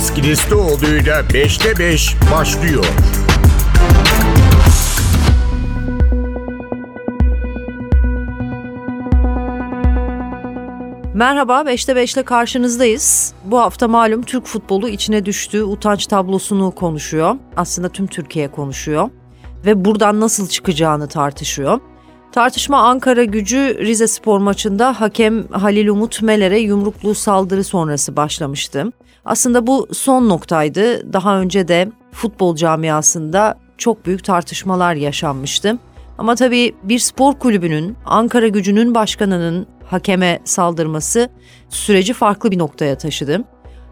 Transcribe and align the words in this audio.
Deniz 0.00 0.14
Kilislioğlu'yla 0.14 1.20
5'te 1.20 1.78
5 1.78 2.16
başlıyor. 2.32 2.84
Merhaba 11.14 11.60
5'te 11.60 11.92
5'le 11.92 12.22
karşınızdayız. 12.22 13.34
Bu 13.44 13.58
hafta 13.58 13.88
malum 13.88 14.22
Türk 14.22 14.46
futbolu 14.46 14.88
içine 14.88 15.26
düştüğü 15.26 15.62
utanç 15.62 16.06
tablosunu 16.06 16.70
konuşuyor. 16.70 17.36
Aslında 17.56 17.88
tüm 17.88 18.06
Türkiye 18.06 18.50
konuşuyor. 18.50 19.10
Ve 19.66 19.84
buradan 19.84 20.20
nasıl 20.20 20.48
çıkacağını 20.48 21.08
tartışıyor. 21.08 21.80
Tartışma 22.32 22.78
Ankara 22.78 23.24
gücü 23.24 23.78
Rize 23.78 24.06
Spor 24.06 24.38
maçında 24.38 25.00
hakem 25.00 25.48
Halil 25.48 25.88
Umut 25.88 26.22
Meler'e 26.22 26.58
yumruklu 26.58 27.14
saldırı 27.14 27.64
sonrası 27.64 28.16
başlamıştı. 28.16 28.92
Aslında 29.24 29.66
bu 29.66 29.88
son 29.92 30.28
noktaydı. 30.28 31.12
Daha 31.12 31.40
önce 31.40 31.68
de 31.68 31.92
futbol 32.12 32.56
camiasında 32.56 33.58
çok 33.78 34.06
büyük 34.06 34.24
tartışmalar 34.24 34.94
yaşanmıştı. 34.94 35.78
Ama 36.18 36.34
tabii 36.34 36.74
bir 36.82 36.98
spor 36.98 37.34
kulübünün, 37.34 37.96
Ankara 38.06 38.48
gücünün 38.48 38.94
başkanının 38.94 39.66
hakeme 39.84 40.40
saldırması 40.44 41.28
süreci 41.68 42.12
farklı 42.12 42.50
bir 42.50 42.58
noktaya 42.58 42.98
taşıdı. 42.98 43.44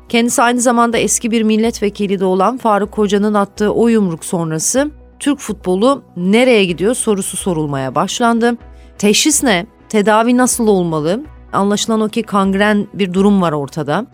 Kendisi 0.08 0.42
aynı 0.42 0.60
zamanda 0.60 0.98
eski 0.98 1.30
bir 1.30 1.42
milletvekili 1.42 2.20
de 2.20 2.24
olan 2.24 2.56
Faruk 2.56 2.92
Koca'nın 2.92 3.34
attığı 3.34 3.72
o 3.72 3.88
yumruk 3.88 4.24
sonrası 4.24 4.90
Türk 5.20 5.38
futbolu 5.38 6.02
nereye 6.16 6.64
gidiyor 6.64 6.94
sorusu 6.94 7.36
sorulmaya 7.36 7.94
başlandı. 7.94 8.56
Teşhis 8.98 9.42
ne? 9.42 9.66
Tedavi 9.88 10.36
nasıl 10.36 10.66
olmalı? 10.66 11.24
Anlaşılan 11.52 12.00
o 12.00 12.08
ki 12.08 12.22
kangren 12.22 12.88
bir 12.94 13.12
durum 13.14 13.42
var 13.42 13.52
ortada. 13.52 14.06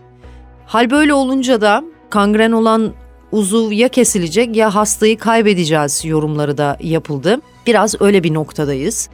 Hal 0.67 0.89
böyle 0.89 1.13
olunca 1.13 1.61
da 1.61 1.83
kangren 2.09 2.51
olan 2.51 2.93
uzuv 3.31 3.71
ya 3.71 3.87
kesilecek 3.87 4.55
ya 4.55 4.75
hastayı 4.75 5.17
kaybedeceğiz 5.17 6.05
yorumları 6.05 6.57
da 6.57 6.77
yapıldı. 6.81 7.41
Biraz 7.67 8.01
öyle 8.01 8.23
bir 8.23 8.33
noktadayız. 8.33 9.09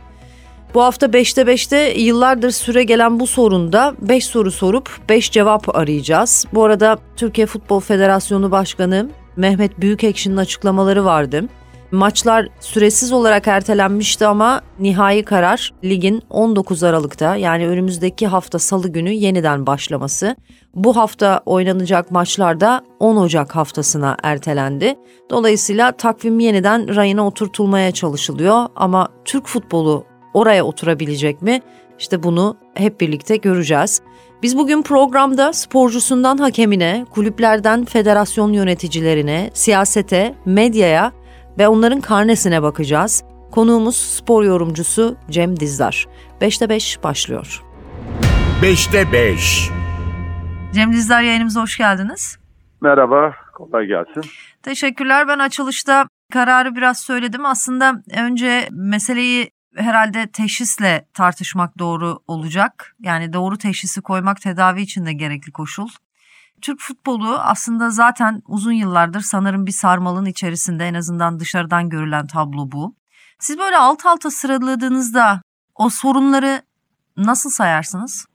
Bu 0.74 0.84
hafta 0.84 1.06
5'te 1.06 1.42
5'te 1.42 2.02
yıllardır 2.02 2.52
süre 2.52 2.84
gelen 2.84 3.20
bu 3.20 3.28
sorunda 3.28 3.96
5 4.02 4.26
soru 4.26 4.52
sorup 4.52 4.90
5 5.10 5.32
cevap 5.32 5.76
arayacağız. 5.76 6.46
Bu 6.54 6.64
arada 6.64 6.98
Türkiye 7.16 7.48
Futbol 7.48 7.80
Federasyonu 7.80 8.52
Başkanı 8.52 9.10
Mehmet 9.36 9.82
Büyükekşi'nin 9.82 10.38
açıklamaları 10.38 11.06
vardı. 11.06 11.44
Maçlar 11.92 12.48
süresiz 12.60 13.12
olarak 13.12 13.48
ertelenmişti 13.48 14.26
ama 14.26 14.62
nihai 14.80 15.24
karar 15.24 15.74
ligin 15.84 16.22
19 16.30 16.84
Aralık'ta 16.84 17.36
yani 17.36 17.68
önümüzdeki 17.68 18.28
hafta 18.28 18.60
salı 18.60 18.90
günü 18.90 19.10
yeniden 19.10 19.68
başlaması. 19.68 20.36
Bu 20.76 20.96
hafta 20.96 21.42
oynanacak 21.46 22.12
maçlarda 22.12 22.82
10 23.00 23.16
Ocak 23.16 23.56
haftasına 23.56 24.18
ertelendi. 24.24 24.96
Dolayısıyla 25.30 25.92
takvim 25.92 26.40
yeniden 26.40 26.96
rayına 26.96 27.28
oturtulmaya 27.28 27.92
çalışılıyor 27.92 28.66
ama 28.76 29.10
Türk 29.26 29.48
futbolu 29.48 30.06
oraya 30.34 30.64
oturabilecek 30.64 31.42
mi? 31.42 31.62
İşte 32.00 32.24
bunu 32.24 32.58
hep 32.74 33.02
birlikte 33.02 33.36
göreceğiz. 33.36 34.02
Biz 34.44 34.58
bugün 34.58 34.82
programda 34.82 35.54
sporcusundan 35.54 36.38
hakemine, 36.38 37.06
kulüplerden 37.12 37.86
federasyon 37.86 38.54
yöneticilerine, 38.54 39.50
siyasete, 39.54 40.36
medyaya 40.46 41.12
ve 41.62 41.68
onların 41.68 42.02
karnesine 42.02 42.62
bakacağız. 42.62 43.24
Konuğumuz 43.52 43.96
spor 43.96 44.44
yorumcusu 44.44 45.18
Cem 45.30 45.60
Dizdar. 45.60 46.08
5'te 46.42 46.70
5 46.70 47.04
başlıyor. 47.04 47.64
5'te 48.62 49.12
5. 49.12 49.70
Cem 50.74 50.94
Dizdar 50.94 51.22
yayınımıza 51.22 51.62
hoş 51.62 51.78
geldiniz. 51.78 52.38
Merhaba, 52.82 53.34
kolay 53.54 53.86
gelsin. 53.86 54.24
Teşekkürler. 54.64 55.28
Ben 55.28 55.40
açılışta 55.40 56.08
kararı 56.34 56.76
biraz 56.76 57.00
söyledim. 57.00 57.46
Aslında 57.46 58.04
önce 58.18 58.68
meseleyi 58.72 59.52
herhalde 59.76 60.28
teşhisle 60.34 61.06
tartışmak 61.14 61.80
doğru 61.80 62.20
olacak. 62.28 62.96
Yani 63.00 63.34
doğru 63.34 63.58
teşhisi 63.58 64.02
koymak 64.02 64.42
tedavi 64.42 64.82
için 64.82 65.06
de 65.06 65.14
gerekli 65.14 65.52
koşul. 65.52 65.88
Türk 66.62 66.80
futbolu 66.80 67.38
aslında 67.40 67.90
zaten 67.90 68.42
uzun 68.48 68.72
yıllardır 68.72 69.20
sanırım 69.20 69.66
bir 69.66 69.72
sarmalın 69.72 70.26
içerisinde 70.26 70.84
en 70.84 70.94
azından 70.94 71.40
dışarıdan 71.40 71.90
görülen 71.90 72.28
tablo 72.28 72.72
bu. 72.72 72.96
Siz 73.40 73.60
böyle 73.60 73.78
alt 73.78 74.06
alta 74.06 74.30
sıraladığınızda 74.30 75.42
o 75.76 75.90
sorunları 75.90 76.62
nasıl 77.18 77.50
sayarsınız? 77.50 78.26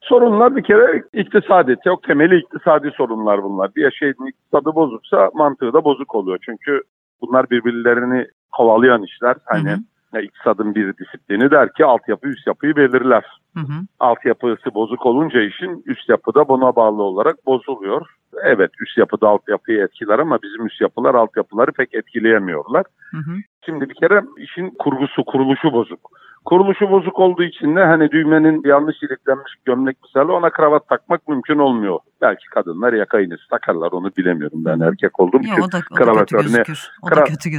Sorunlar 0.00 0.56
bir 0.56 0.62
kere 0.64 1.02
iktisadi, 1.12 1.76
çok 1.84 2.02
temeli 2.02 2.38
iktisadi 2.38 2.90
sorunlar 2.96 3.42
bunlar. 3.42 3.74
Bir 3.74 3.90
şeyin 3.90 4.28
iktisadı 4.28 4.74
bozuksa 4.74 5.30
mantığı 5.34 5.72
da 5.72 5.84
bozuk 5.84 6.14
oluyor. 6.14 6.38
Çünkü 6.44 6.82
bunlar 7.20 7.50
birbirlerini 7.50 8.26
kovalayan 8.52 9.02
işler. 9.02 9.36
Hani 9.44 9.70
hı 9.70 9.74
hı 9.74 9.78
iktisadın 10.18 10.74
bir 10.74 10.96
disiplini 10.96 11.50
der 11.50 11.72
ki 11.72 11.84
altyapı 11.84 12.28
üst 12.28 12.46
yapıyı 12.46 12.76
belirler. 12.76 13.24
Hı 13.56 13.60
hı. 13.60 13.72
Altyapısı 14.00 14.74
bozuk 14.74 15.06
olunca 15.06 15.40
işin 15.40 15.82
üst 15.86 16.08
yapı 16.08 16.34
da 16.34 16.48
buna 16.48 16.76
bağlı 16.76 17.02
olarak 17.02 17.46
bozuluyor. 17.46 18.06
Evet 18.42 18.70
üst 18.80 18.98
yapı 18.98 19.20
da 19.20 19.28
altyapıyı 19.28 19.82
etkiler 19.82 20.18
ama 20.18 20.38
bizim 20.42 20.66
üst 20.66 20.80
yapılar 20.80 21.14
altyapıları 21.14 21.72
pek 21.72 21.94
etkileyemiyorlar. 21.94 22.84
Hı 23.10 23.16
hı. 23.16 23.36
Şimdi 23.66 23.88
bir 23.88 23.94
kere 23.94 24.22
işin 24.36 24.70
kurgusu, 24.78 25.24
kuruluşu 25.24 25.72
bozuk. 25.72 26.00
Kuruluşu 26.44 26.90
bozuk 26.90 27.18
olduğu 27.18 27.42
için 27.42 27.76
de 27.76 27.84
hani 27.84 28.10
düğmenin 28.10 28.62
yanlış 28.64 29.02
iliklenmiş 29.02 29.52
gömlek 29.64 29.96
misali 30.02 30.32
ona 30.32 30.50
kravat 30.50 30.88
takmak 30.88 31.28
mümkün 31.28 31.58
olmuyor. 31.58 31.98
Belki 32.20 32.46
kadınlar 32.46 32.92
yaka 32.92 33.20
iğnesi 33.20 33.48
takarlar 33.50 33.92
onu 33.92 34.10
bilemiyorum 34.16 34.64
ben 34.64 34.80
erkek 34.80 35.20
olduğum 35.20 35.40
için. 35.40 35.62
O 35.62 35.72
da, 35.72 35.78
o 35.92 35.94
kravat 35.94 36.32
örneği, 36.32 36.44
gözükür. 36.44 36.90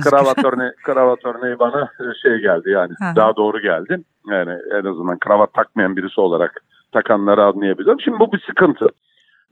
Kravat 0.10 0.46
örneği, 0.46 0.72
kravat 0.84 1.26
örneği 1.26 1.60
bana 1.60 1.92
şey 2.22 2.38
geldi 2.38 2.70
yani 2.70 2.94
daha 3.16 3.36
doğru 3.36 3.60
geldi. 3.60 4.04
Yani 4.30 4.52
en 4.72 4.86
azından 4.86 5.20
kravat 5.20 5.54
takmayan 5.54 5.96
birisi 5.96 6.22
olarak 6.22 6.64
takanları 6.92 7.44
anlayabilirim. 7.44 8.02
Şimdi 8.02 8.20
bu 8.20 8.32
bir 8.32 8.44
sıkıntı. 8.48 8.88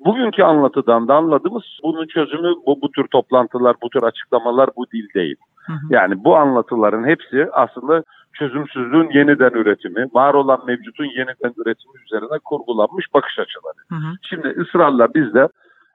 Bugünkü 0.06 0.44
anlatıdan 0.44 1.08
da 1.08 1.16
anladığımız 1.16 1.64
bunun 1.84 2.08
çözümü 2.08 2.54
bu, 2.66 2.82
bu 2.82 2.92
tür 2.92 3.08
toplantılar, 3.08 3.76
bu 3.84 3.90
tür 3.90 4.04
açıklamalar 4.04 4.70
bu 4.76 4.86
dil 4.94 5.08
değil. 5.16 5.36
Hı 5.70 5.74
hı. 5.74 5.88
Yani 5.90 6.24
bu 6.24 6.38
anlatıların 6.38 7.08
hepsi 7.08 7.48
aslında 7.52 8.04
çözümsüzlüğün 8.34 9.10
yeniden 9.14 9.50
üretimi, 9.50 10.08
var 10.14 10.34
olan 10.34 10.66
mevcutun 10.68 11.06
yeniden 11.06 11.54
üretimi 11.58 11.94
üzerine 12.06 12.40
kurgulanmış 12.46 13.06
bakış 13.14 13.40
açıları. 13.40 13.80
Hı 13.90 13.96
hı. 13.96 14.14
Şimdi 14.30 14.48
ısrarla 14.48 15.14
biz 15.14 15.34
de 15.34 15.48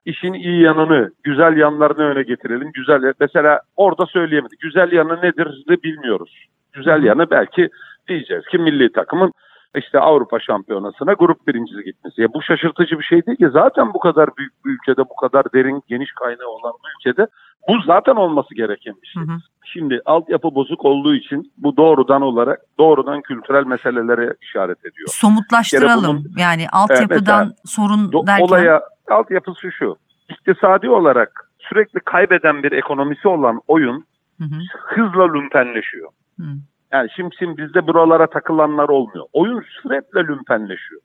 işin 0.05 0.33
iyi 0.33 0.63
yanını, 0.63 1.11
güzel 1.23 1.57
yanlarını 1.57 2.05
öne 2.05 2.23
getirelim. 2.23 2.71
Güzel 2.75 3.13
mesela 3.21 3.61
orada 3.77 4.07
söyleyemedik. 4.07 4.61
Güzel 4.61 4.93
yanı 4.93 5.23
nedir 5.23 5.65
bilmiyoruz. 5.85 6.47
Güzel 6.73 7.03
yanı 7.03 7.31
belki 7.31 7.69
diyeceğiz 8.09 8.45
ki 8.45 8.59
milli 8.59 8.93
takımın 8.93 9.33
işte 9.77 10.01
Avrupa 10.01 10.41
Şampiyonası'na 10.41 11.13
grup 11.13 11.47
birincisi 11.47 11.85
gitmesi. 11.85 12.23
Ya 12.23 12.29
bu 12.35 12.43
şaşırtıcı 12.43 12.99
bir 12.99 13.05
şey 13.05 13.27
değil 13.27 13.39
ki 13.39 13.49
zaten 13.53 13.95
bu 13.95 13.99
kadar 13.99 14.29
büyük 14.39 14.65
bir 14.65 14.71
ülkede, 14.71 15.01
bu 15.11 15.17
kadar 15.17 15.53
derin, 15.53 15.83
geniş 15.89 16.13
kaynağı 16.13 16.49
olan 16.49 16.73
bir 16.73 17.11
ülkede 17.11 17.27
bu 17.69 17.83
zaten 17.87 18.17
olması 18.17 18.55
gereken 18.55 18.95
bir 19.03 19.07
şey. 19.07 19.23
Hı 19.23 19.27
hı. 19.27 19.37
Şimdi 19.65 20.01
altyapı 20.05 20.55
bozuk 20.55 20.85
olduğu 20.85 21.15
için 21.15 21.53
bu 21.57 21.77
doğrudan 21.77 22.23
olarak 22.23 22.61
doğrudan 22.79 23.23
kültürel 23.23 23.67
meselelere 23.67 24.35
işaret 24.43 24.79
ediyor. 24.81 25.09
Somutlaştıralım. 25.09 26.17
Bunun, 26.17 26.35
yani 26.39 26.67
altyapıdan 26.73 27.47
evet, 27.47 27.57
sorun 27.65 28.13
do, 28.13 28.27
derken. 28.27 28.45
Olaya 28.45 28.83
altyapısı 29.11 29.73
şu. 29.73 29.97
İktisadi 30.31 30.89
olarak 30.89 31.51
sürekli 31.59 32.01
kaybeden 32.01 32.63
bir 32.63 32.73
ekonomisi 32.73 33.29
olan 33.29 33.61
oyun 33.69 34.05
hı 34.39 34.45
hı. 34.45 34.59
hızla 34.73 35.33
lümpenleşiyor. 35.33 36.09
Hı. 36.41 36.47
Yani 36.93 37.09
şimdi, 37.17 37.37
şimdi 37.39 37.57
bizde 37.57 37.87
buralara 37.87 38.27
takılanlar 38.27 38.89
olmuyor. 38.89 39.25
Oyun 39.33 39.65
sürekli 39.83 40.29
lümpenleşiyor. 40.29 41.01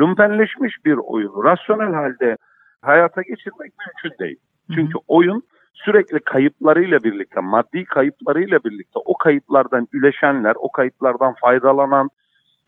Lümpenleşmiş 0.00 0.84
bir 0.84 0.96
oyunu 0.96 1.44
rasyonel 1.44 1.94
halde 1.94 2.36
hayata 2.82 3.22
geçirmek 3.22 3.72
mümkün 3.78 4.18
değil. 4.18 4.36
Çünkü 4.74 4.94
hı 4.94 4.98
hı. 4.98 5.02
oyun 5.08 5.42
sürekli 5.84 6.20
kayıplarıyla 6.20 7.02
birlikte, 7.02 7.40
maddi 7.40 7.84
kayıplarıyla 7.84 8.58
birlikte 8.64 8.98
o 9.04 9.16
kayıplardan 9.16 9.88
üleşenler, 9.92 10.54
o 10.58 10.72
kayıplardan 10.72 11.34
faydalanan 11.40 12.08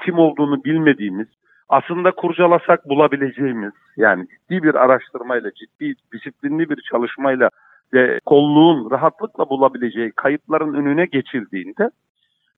kim 0.05 0.19
olduğunu 0.19 0.65
bilmediğimiz, 0.65 1.29
aslında 1.69 2.11
kurcalasak 2.11 2.89
bulabileceğimiz 2.89 3.73
yani 3.97 4.27
ciddi 4.29 4.63
bir 4.63 4.75
araştırmayla, 4.75 5.51
ciddi 5.53 5.95
disiplinli 6.13 6.71
bir 6.71 6.83
çalışmayla 6.91 7.51
ve 7.93 8.21
kolluğun 8.27 8.91
rahatlıkla 8.91 9.49
bulabileceği 9.51 10.13
kayıpların 10.13 10.75
önüne 10.75 11.05
geçildiğinde 11.05 11.91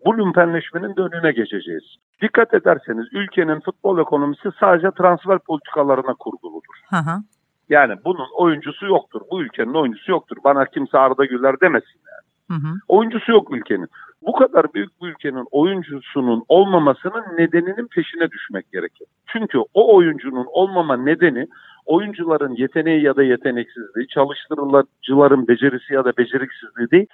bu 0.04 0.18
lümpenleşmenin 0.18 0.96
de 0.96 1.00
önüne 1.00 1.32
geçeceğiz. 1.32 1.84
Dikkat 2.22 2.54
ederseniz 2.54 3.06
ülkenin 3.12 3.60
futbol 3.60 3.98
ekonomisi 3.98 4.48
sadece 4.60 4.90
transfer 4.90 5.38
politikalarına 5.38 6.14
kurguludur. 6.14 6.74
Hı 6.90 6.96
hı. 6.96 7.16
Yani 7.70 7.94
bunun 8.04 8.26
oyuncusu 8.36 8.86
yoktur. 8.86 9.20
Bu 9.30 9.42
ülkenin 9.42 9.74
oyuncusu 9.74 10.10
yoktur. 10.10 10.36
Bana 10.44 10.64
kimse 10.64 10.98
Arda 10.98 11.24
Güler 11.24 11.60
demesin 11.60 12.00
yani. 12.10 12.30
Hı 12.50 12.68
hı. 12.68 12.74
Oyuncusu 12.88 13.32
yok 13.32 13.54
ülkenin. 13.56 13.88
Bu 14.22 14.32
kadar 14.32 14.74
büyük 14.74 15.02
bir 15.02 15.08
ülkenin 15.08 15.46
oyuncusunun 15.50 16.44
olmamasının 16.48 17.24
nedeninin 17.38 17.86
peşine 17.86 18.30
düşmek 18.30 18.72
gerekir. 18.72 19.06
Çünkü 19.26 19.58
o 19.74 19.96
oyuncunun 19.96 20.46
olmama 20.48 20.96
nedeni 20.96 21.46
oyuncuların 21.86 22.54
yeteneği 22.56 23.02
ya 23.02 23.16
da 23.16 23.22
yeteneksizliği, 23.22 24.08
çalıştırıcıların 24.08 25.48
becerisi 25.48 25.94
ya 25.94 26.04
da 26.04 26.16
beceriksizliği 26.16 26.90
değil. 26.90 27.06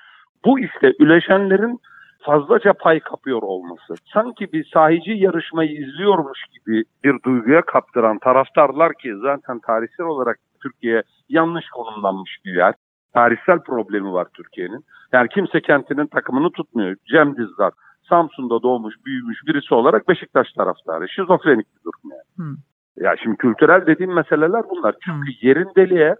Bu 0.44 0.60
işte 0.60 0.92
üleşenlerin 0.98 1.80
fazlaca 2.26 2.72
pay 2.72 3.00
kapıyor 3.00 3.42
olması. 3.42 3.94
Sanki 4.12 4.52
bir 4.52 4.64
sahici 4.74 5.10
yarışmayı 5.10 5.70
izliyormuş 5.70 6.38
gibi 6.52 6.84
bir 7.04 7.22
duyguya 7.22 7.62
kaptıran 7.62 8.18
taraftarlar 8.18 8.92
ki 8.94 9.12
zaten 9.22 9.58
tarihsel 9.58 10.06
olarak 10.06 10.38
Türkiye 10.66 11.02
yanlış 11.28 11.68
konumlanmış 11.68 12.38
bir 12.44 12.54
yer. 12.54 12.74
Tarihsel 13.14 13.58
problemi 13.58 14.12
var 14.12 14.26
Türkiye'nin. 14.34 14.84
Yani 15.12 15.28
kimse 15.28 15.60
kentinin 15.60 16.06
takımını 16.06 16.50
tutmuyor. 16.50 16.96
Cem 17.10 17.36
Dizdar 17.36 17.72
Samsun'da 18.08 18.62
doğmuş, 18.62 18.94
büyümüş 19.06 19.38
birisi 19.46 19.74
olarak 19.74 20.08
Beşiktaş 20.08 20.52
taraftarı. 20.52 21.08
Şizofrenik 21.08 21.66
bir 21.76 21.84
durum 21.84 22.10
yani. 22.10 22.22
Hmm. 22.36 22.56
Ya 23.04 23.14
şimdi 23.22 23.36
kültürel 23.36 23.86
dediğim 23.86 24.14
meseleler 24.14 24.62
bunlar. 24.70 24.94
Çünkü 25.04 25.26
hmm. 25.26 25.48
yerindeliğe, 25.48 26.16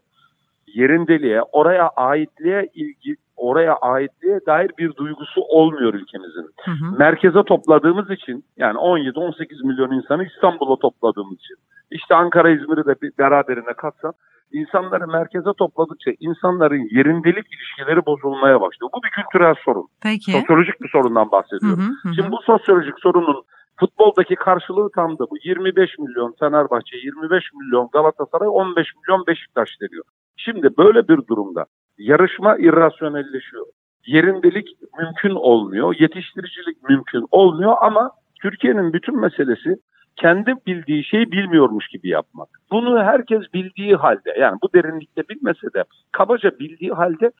yerindeliğe, 0.66 1.42
oraya 1.42 1.88
aitliğe 1.88 2.68
ilgi, 2.74 3.16
oraya 3.36 3.74
aitliğe 3.74 4.40
dair 4.46 4.70
bir 4.78 4.96
duygusu 4.96 5.40
olmuyor 5.40 5.94
ülkemizin. 5.94 6.50
Hı 6.64 6.70
hı. 6.70 6.98
Merkeze 6.98 7.42
topladığımız 7.42 8.10
için 8.10 8.44
yani 8.56 8.76
17-18 8.76 9.66
milyon 9.66 9.90
insanı 9.90 10.24
İstanbul'a 10.24 10.76
topladığımız 10.76 11.38
için 11.38 11.56
işte 11.90 12.14
Ankara 12.14 12.50
İzmir'i 12.50 12.86
de 12.86 12.94
bir 13.02 13.12
beraberine 13.18 13.72
katsan 13.76 14.12
insanları 14.52 15.06
merkeze 15.06 15.50
topladıkça 15.58 16.10
insanların 16.20 16.88
yerindelik 16.96 17.46
ilişkileri 17.54 18.06
bozulmaya 18.06 18.60
başlıyor. 18.60 18.90
Bu 18.94 19.02
bir 19.02 19.10
kültürel 19.10 19.54
sorun. 19.64 19.88
Peki. 20.02 20.32
Sosyolojik 20.32 20.80
bir 20.80 20.88
sorundan 20.88 21.30
bahsediyorum. 21.30 21.78
Hı 21.78 22.08
hı 22.08 22.08
hı. 22.08 22.14
Şimdi 22.14 22.30
bu 22.30 22.38
sosyolojik 22.46 22.94
sorunun 22.98 23.44
futboldaki 23.80 24.34
karşılığı 24.34 24.90
tam 24.94 25.18
da 25.18 25.24
bu. 25.30 25.36
25 25.44 25.98
milyon 25.98 26.34
Fenerbahçe, 26.40 26.96
25 26.96 27.44
milyon 27.54 27.88
Galatasaray, 27.92 28.48
15 28.48 28.86
milyon 28.96 29.26
Beşiktaş 29.26 29.68
deniyor. 29.80 30.04
Şimdi 30.36 30.68
böyle 30.78 31.08
bir 31.08 31.26
durumda 31.26 31.66
yarışma 31.98 32.56
irrasyonelleşiyor. 32.56 33.66
Yerindelik 34.06 34.68
mümkün 34.98 35.34
olmuyor, 35.34 35.94
yetiştiricilik 35.98 36.82
mümkün 36.88 37.26
olmuyor 37.30 37.74
ama 37.80 38.10
Türkiye'nin 38.42 38.92
bütün 38.92 39.20
meselesi 39.20 39.76
kendi 40.16 40.54
bildiği 40.66 41.04
şeyi 41.04 41.32
bilmiyormuş 41.32 41.88
gibi 41.88 42.08
yapmak. 42.08 42.48
Bunu 42.70 43.02
herkes 43.02 43.42
bildiği 43.54 43.94
halde 43.94 44.34
yani 44.40 44.58
bu 44.62 44.68
derinlikte 44.74 45.28
bilmese 45.28 45.72
de 45.74 45.84
kabaca 46.12 46.58
bildiği 46.58 46.92
halde 46.92 47.30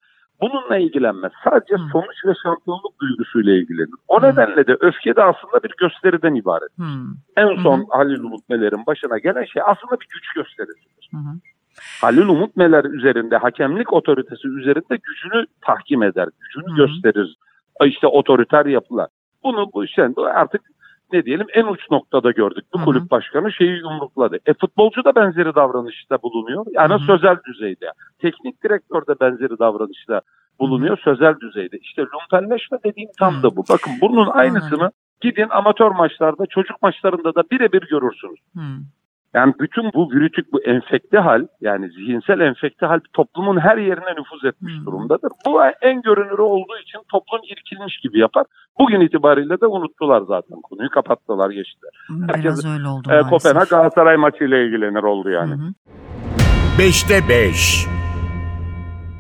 bununla 0.41 0.77
ilgilenmez. 0.77 1.33
Sadece 1.45 1.77
hmm. 1.77 1.89
sonuç 1.93 2.25
ve 2.27 2.33
şampiyonluk 2.43 3.01
duygusuyla 3.01 3.53
ilgilenir. 3.53 3.95
O 4.09 4.21
hmm. 4.21 4.29
nedenle 4.29 4.67
de 4.67 4.77
öfke 4.81 5.17
de 5.17 5.23
aslında 5.23 5.63
bir 5.63 5.73
gösteriden 5.79 6.35
ibaret. 6.35 6.79
Hmm. 6.79 7.15
En 7.37 7.63
son 7.63 7.79
hmm. 7.79 7.89
Halil 7.91 8.21
Umut 8.21 8.49
Meler'in 8.49 8.87
başına 8.87 9.19
gelen 9.19 9.45
şey 9.45 9.63
aslında 9.67 10.01
bir 10.01 10.07
güç 10.15 10.33
gösterisidir. 10.35 11.09
Hmm. 11.11 11.41
Halil 12.01 12.29
Umut 12.29 12.57
Meler 12.57 12.85
üzerinde 12.85 13.37
hakemlik 13.37 13.93
otoritesi 13.93 14.49
üzerinde 14.49 14.99
gücünü 15.03 15.47
tahkim 15.61 16.03
eder, 16.03 16.29
gücünü 16.41 16.71
hmm. 16.71 16.77
gösterir. 16.77 17.37
İşte 17.85 18.07
otoriter 18.07 18.67
yapılar. 18.67 19.09
Bunu 19.45 19.71
bu 19.75 19.85
işte 19.85 20.09
artık 20.35 20.63
ne 21.13 21.25
diyelim 21.25 21.47
en 21.55 21.65
uç 21.65 21.91
noktada 21.91 22.31
gördük. 22.31 22.65
Bu 22.75 22.85
kulüp 22.85 23.11
başkanı 23.11 23.53
şeyi 23.53 23.79
yumrukladı. 23.79 24.39
E 24.47 24.55
futbolcu 24.55 25.05
da 25.05 25.15
benzeri 25.15 25.55
davranışta 25.55 26.23
bulunuyor. 26.23 26.67
Yani 26.73 26.91
Hı-hı. 26.95 26.99
sözel 26.99 27.37
düzeyde. 27.47 27.87
Teknik 28.19 28.65
direktör 28.65 29.07
de 29.07 29.21
benzeri 29.21 29.59
davranışta 29.59 30.21
bulunuyor 30.61 30.99
Hı-hı. 30.99 31.15
sözel 31.15 31.41
düzeyde. 31.41 31.79
İşte 31.79 32.03
lumpenleşme 32.03 32.79
dediğim 32.85 33.11
tam 33.19 33.43
da 33.43 33.57
bu. 33.57 33.65
Bakın 33.69 33.93
bunun 34.01 34.27
aynısını 34.27 34.83
Hı-hı. 34.83 34.91
gidin 35.21 35.49
amatör 35.51 35.91
maçlarda, 35.91 36.47
çocuk 36.47 36.83
maçlarında 36.83 37.35
da 37.35 37.43
birebir 37.51 37.83
görürsünüz. 37.89 38.41
Hı. 38.55 38.61
Yani 39.37 39.55
bütün 39.61 39.85
bu 39.95 40.11
virütük, 40.11 40.53
bu 40.53 40.63
enfekte 40.63 41.19
hal, 41.19 41.47
yani 41.61 41.91
zihinsel 41.91 42.41
enfekte 42.41 42.87
hal 42.87 43.01
toplumun 43.13 43.59
her 43.61 43.77
yerine 43.77 44.13
nüfuz 44.19 44.45
etmiş 44.45 44.75
hmm. 44.79 44.87
durumdadır. 44.87 45.33
Bu 45.47 45.65
en 45.83 46.03
görünürü 46.03 46.43
olduğu 46.43 46.79
için 46.83 46.99
toplum 47.13 47.41
irkilmiş 47.53 47.99
gibi 48.03 48.19
yapar. 48.19 48.45
Bugün 48.79 49.01
itibariyle 49.01 49.61
de 49.61 49.67
unuttular 49.67 50.21
zaten 50.21 50.61
konuyu, 50.63 50.91
kapattılar, 50.91 51.51
geçtiler. 51.51 51.91
Biraz 52.11 52.37
Herkes, 52.37 52.65
öyle 52.65 52.89
oldu 52.89 53.13
e, 53.13 53.23
Kopenhag 53.31 53.69
Galatasaray 53.69 54.17
maçıyla 54.17 54.59
ilgilenir 54.59 55.03
oldu 55.03 55.31
yani. 55.31 55.55
5'te 56.79 57.29
5 57.29 57.87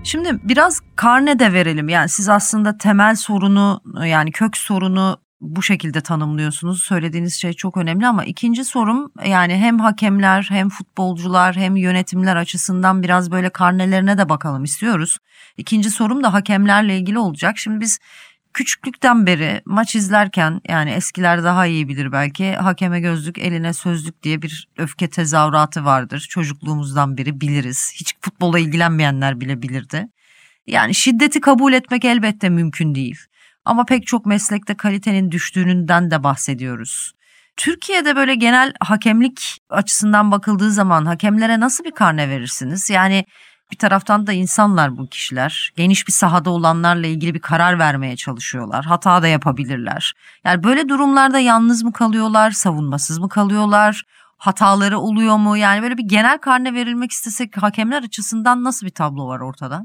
Şimdi 0.05 0.29
biraz 0.43 0.81
karne 0.97 1.39
de 1.39 1.53
verelim. 1.53 1.89
Yani 1.89 2.09
siz 2.09 2.29
aslında 2.29 2.79
temel 2.79 3.15
sorunu 3.15 3.81
yani 4.07 4.31
kök 4.31 4.57
sorunu 4.57 5.17
bu 5.49 5.63
şekilde 5.63 6.01
tanımlıyorsunuz. 6.01 6.83
Söylediğiniz 6.83 7.35
şey 7.35 7.53
çok 7.53 7.77
önemli 7.77 8.07
ama 8.07 8.25
ikinci 8.25 8.65
sorum 8.65 9.13
yani 9.27 9.57
hem 9.57 9.79
hakemler 9.79 10.47
hem 10.49 10.69
futbolcular 10.69 11.57
hem 11.57 11.77
yönetimler 11.77 12.37
açısından 12.37 13.03
biraz 13.03 13.31
böyle 13.31 13.51
karnelerine 13.51 14.19
de 14.19 14.29
bakalım 14.29 14.65
istiyoruz. 14.65 15.19
İkinci 15.57 15.91
sorum 15.91 16.23
da 16.23 16.33
hakemlerle 16.33 16.97
ilgili 16.97 17.19
olacak. 17.19 17.59
Şimdi 17.59 17.81
biz 17.81 17.99
küçüklükten 18.55 19.27
beri 19.27 19.63
maç 19.65 19.95
izlerken 19.95 20.61
yani 20.69 20.91
eskiler 20.91 21.45
daha 21.45 21.67
iyi 21.67 21.89
bilir 21.89 22.13
belki 22.13 22.53
hakeme 22.53 23.01
gözlük 23.01 23.39
eline 23.39 23.73
sözlük 23.73 24.23
diye 24.23 24.43
bir 24.43 24.69
öfke 24.79 25.11
tezahüratı 25.11 25.85
vardır. 25.85 26.27
Çocukluğumuzdan 26.31 27.17
beri 27.17 27.41
biliriz. 27.41 27.93
Hiç 27.95 28.15
futbola 28.21 28.59
ilgilenmeyenler 28.59 29.41
bile 29.41 29.63
bilirdi. 29.63 30.09
Yani 30.67 30.95
şiddeti 30.95 31.41
kabul 31.41 31.73
etmek 31.73 32.05
elbette 32.05 32.49
mümkün 32.49 32.95
değil. 32.95 33.19
Ama 33.67 33.85
pek 33.85 34.07
çok 34.07 34.27
meslekte 34.27 34.75
kalitenin 34.75 35.31
düştüğünden 35.31 36.11
de 36.11 36.23
bahsediyoruz. 36.23 37.13
Türkiye'de 37.57 38.17
böyle 38.17 38.35
genel 38.35 38.73
hakemlik 38.81 39.59
açısından 39.71 40.31
bakıldığı 40.31 40.71
zaman 40.71 41.07
hakemlere 41.07 41.61
nasıl 41.61 41.85
bir 41.85 41.91
karne 41.91 42.29
verirsiniz? 42.29 42.91
Yani 42.91 43.25
bir 43.73 43.77
taraftan 43.77 44.27
da 44.27 44.33
insanlar 44.33 44.97
bu 44.97 45.07
kişiler. 45.07 45.73
Geniş 45.77 46.07
bir 46.09 46.13
sahada 46.13 46.51
olanlarla 46.51 47.07
ilgili 47.07 47.35
bir 47.35 47.41
karar 47.41 47.79
vermeye 47.79 48.17
çalışıyorlar. 48.17 48.85
Hata 48.85 49.23
da 49.23 49.29
yapabilirler. 49.29 50.13
Yani 50.45 50.63
böyle 50.63 50.89
durumlarda 50.89 51.39
yalnız 51.39 51.83
mı 51.83 51.93
kalıyorlar, 51.93 52.51
savunmasız 52.51 53.19
mı 53.19 53.29
kalıyorlar? 53.29 54.03
Hataları 54.39 54.99
oluyor 54.99 55.37
mu? 55.37 55.57
Yani 55.57 55.83
böyle 55.83 55.97
bir 55.97 56.09
genel 56.09 56.39
karne 56.39 56.75
verilmek 56.75 57.11
istesek 57.11 57.63
hakemler 57.63 58.03
açısından 58.03 58.65
nasıl 58.65 58.87
bir 58.87 58.95
tablo 58.95 59.29
var 59.29 59.41
ortada? 59.41 59.83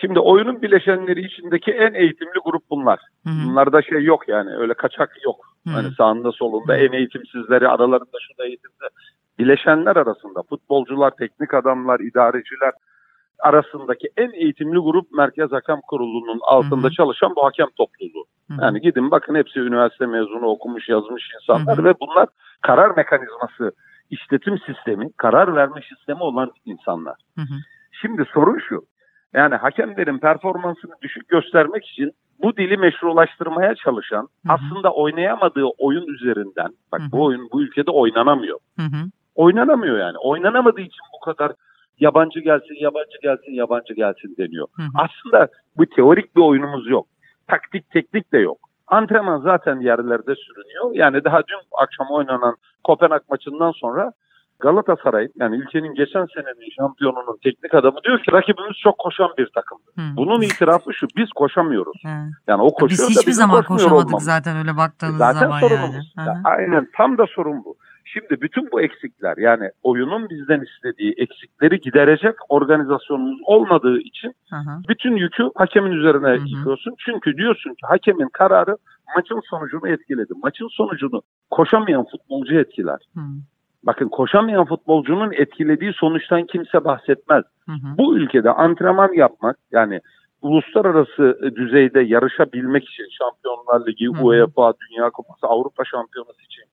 Şimdi 0.00 0.20
oyunun 0.20 0.62
bileşenleri 0.62 1.26
içindeki 1.26 1.70
en 1.70 1.94
eğitimli 1.94 2.38
grup 2.44 2.62
bunlar. 2.70 3.00
Hı 3.24 3.30
hı. 3.30 3.48
Bunlarda 3.48 3.82
şey 3.82 4.04
yok 4.04 4.28
yani 4.28 4.56
öyle 4.56 4.74
kaçak 4.74 5.10
yok. 5.24 5.36
Hı. 5.66 5.70
Hani 5.70 5.90
sağında 5.94 6.32
solunda 6.32 6.72
hı. 6.72 6.76
en 6.76 6.92
eğitimsizleri 6.92 7.68
aralarında 7.68 8.18
şu 8.28 8.38
da 8.38 8.46
eğitimde. 8.46 8.88
Bileşenler 9.38 9.96
arasında 9.96 10.42
futbolcular, 10.48 11.10
teknik 11.10 11.54
adamlar, 11.54 12.00
idareciler 12.00 12.72
arasındaki 13.38 14.08
en 14.16 14.30
eğitimli 14.32 14.78
grup 14.78 15.12
Merkez 15.12 15.52
Hakem 15.52 15.80
Kurulu'nun 15.88 16.40
altında 16.42 16.86
hı 16.86 16.90
hı. 16.90 16.90
çalışan 16.90 17.36
bu 17.36 17.44
hakem 17.44 17.66
topluluğu. 17.76 18.24
Hı 18.50 18.54
hı. 18.54 18.64
Yani 18.64 18.80
gidin 18.80 19.10
bakın 19.10 19.34
hepsi 19.34 19.60
üniversite 19.60 20.06
mezunu 20.06 20.46
okumuş 20.46 20.88
yazmış 20.88 21.30
insanlar 21.40 21.78
hı 21.78 21.82
hı. 21.82 21.84
ve 21.84 21.94
bunlar 22.00 22.28
karar 22.62 22.96
mekanizması, 22.96 23.72
işletim 24.10 24.58
sistemi, 24.58 25.12
karar 25.16 25.56
verme 25.56 25.80
sistemi 25.88 26.20
olan 26.20 26.50
insanlar. 26.64 27.14
Hı 27.34 27.42
hı. 27.42 27.54
Şimdi 28.00 28.24
sorun 28.34 28.58
şu. 28.68 28.82
Yani 29.34 29.54
hakemlerin 29.54 30.18
performansını 30.18 30.92
düşük 31.02 31.28
göstermek 31.28 31.86
için 31.86 32.12
bu 32.42 32.56
dili 32.56 32.76
meşrulaştırmaya 32.76 33.74
çalışan 33.74 34.20
hı 34.20 34.52
hı. 34.52 34.52
aslında 34.52 34.92
oynayamadığı 34.92 35.64
oyun 35.78 36.06
üzerinden 36.06 36.68
bak 36.92 37.00
hı 37.00 37.04
hı. 37.04 37.12
bu 37.12 37.24
oyun 37.24 37.48
bu 37.52 37.62
ülkede 37.62 37.90
oynanamıyor. 37.90 38.58
Hı 38.76 38.82
hı. 38.82 39.10
Oynanamıyor 39.34 39.98
yani. 39.98 40.18
Oynanamadığı 40.18 40.80
için 40.80 41.00
bu 41.14 41.24
kadar 41.24 41.52
yabancı 42.00 42.40
gelsin, 42.40 42.74
yabancı 42.80 43.18
gelsin, 43.22 43.52
yabancı 43.52 43.94
gelsin 43.94 44.36
deniyor. 44.38 44.66
Hı 44.72 44.82
hı. 44.82 44.86
Aslında 44.94 45.48
bu 45.76 45.86
teorik 45.86 46.36
bir 46.36 46.40
oyunumuz 46.40 46.88
yok. 46.88 47.06
Taktik, 47.48 47.90
teknik 47.90 48.32
de 48.32 48.38
yok. 48.38 48.58
Antrenman 48.86 49.40
zaten 49.40 49.80
yerlerde 49.80 50.34
sürünüyor. 50.34 50.90
Yani 50.94 51.24
daha 51.24 51.38
dün 51.38 51.58
akşam 51.78 52.06
oynanan 52.10 52.56
Kopenhag 52.84 53.22
maçından 53.30 53.70
sonra 53.70 54.12
Galatasaray 54.60 55.28
yani 55.36 55.56
ülkenin 55.56 55.94
geçen 55.94 56.26
senenin 56.34 56.70
şampiyonunun 56.76 57.38
teknik 57.44 57.74
adamı 57.74 57.98
diyor 58.04 58.18
ki 58.18 58.32
rakibimiz 58.32 58.76
çok 58.82 58.98
koşan 58.98 59.28
bir 59.38 59.48
takım. 59.54 59.78
Hmm. 59.94 60.16
Bunun 60.16 60.42
itirafı 60.42 60.94
şu 60.94 61.06
biz 61.16 61.28
koşamıyoruz. 61.32 62.02
Hmm. 62.02 62.30
Yani 62.48 62.62
o 62.62 62.70
koşuyor 62.74 63.08
biz 63.08 63.16
da 63.16 63.20
hiçbir 63.20 63.32
zaman 63.32 63.62
koşamadık 63.62 64.06
olmamız. 64.06 64.24
zaten 64.24 64.56
öyle 64.56 64.76
baktığınız 64.76 65.18
zaten 65.18 65.40
zaman 65.40 65.60
sorunumuz. 65.60 66.14
yani. 66.16 66.28
yani. 66.28 66.40
Aynen 66.44 66.88
tam 66.96 67.18
da 67.18 67.26
sorun 67.26 67.64
bu. 67.64 67.76
Şimdi 68.04 68.40
bütün 68.40 68.70
bu 68.72 68.80
eksikler 68.80 69.36
yani 69.36 69.70
oyunun 69.82 70.30
bizden 70.30 70.60
istediği 70.60 71.14
eksikleri 71.16 71.80
giderecek 71.80 72.34
organizasyonumuz 72.48 73.40
olmadığı 73.44 73.98
için 73.98 74.32
hı 74.50 74.56
bütün 74.88 75.16
yükü 75.16 75.50
hakemin 75.54 75.90
üzerine 75.90 76.28
hı 76.28 76.48
yıkıyorsun. 76.48 76.94
Çünkü 76.98 77.36
diyorsun 77.36 77.70
ki 77.70 77.82
hakemin 77.82 78.28
kararı 78.32 78.76
maçın 79.16 79.40
sonucunu 79.50 79.88
etkiledi. 79.88 80.32
Maçın 80.42 80.68
sonucunu 80.68 81.22
koşamayan 81.50 82.04
futbolcu 82.04 82.54
etkiler. 82.54 82.98
Hı. 83.14 83.20
Bakın 83.86 84.08
koşamayan 84.08 84.64
futbolcunun 84.64 85.32
etkilediği 85.32 85.92
sonuçtan 85.92 86.46
kimse 86.46 86.84
bahsetmez. 86.84 87.44
Hı 87.66 87.72
hı. 87.72 87.98
Bu 87.98 88.16
ülkede 88.16 88.50
antrenman 88.50 89.12
yapmak 89.12 89.56
yani 89.72 90.00
uluslararası 90.42 91.52
düzeyde 91.56 92.00
yarışabilmek 92.00 92.84
için 92.84 93.04
Şampiyonlar 93.18 93.86
Ligi, 93.86 94.06
hı 94.06 94.20
hı. 94.20 94.24
UEFA, 94.24 94.72
Dünya 94.80 95.10
Kupası, 95.10 95.46
Avrupa 95.46 95.84
Şampiyonası 95.84 96.42
için 96.42 96.64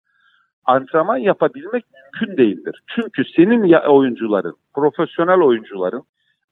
antrenman 0.65 1.17
yapabilmek 1.17 1.86
mümkün 1.93 2.38
değildir. 2.38 2.84
Çünkü 2.96 3.24
senin 3.36 3.74
oyuncuların, 3.74 4.55
profesyonel 4.75 5.39
oyuncuların 5.39 6.03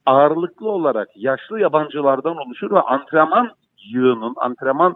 ağırlıklı 0.06 0.70
olarak 0.70 1.08
yaşlı 1.16 1.60
yabancılardan 1.60 2.38
oluşur 2.38 2.72
ve 2.72 2.80
antrenman 2.82 3.52
yığının, 3.92 4.34
antrenman 4.38 4.96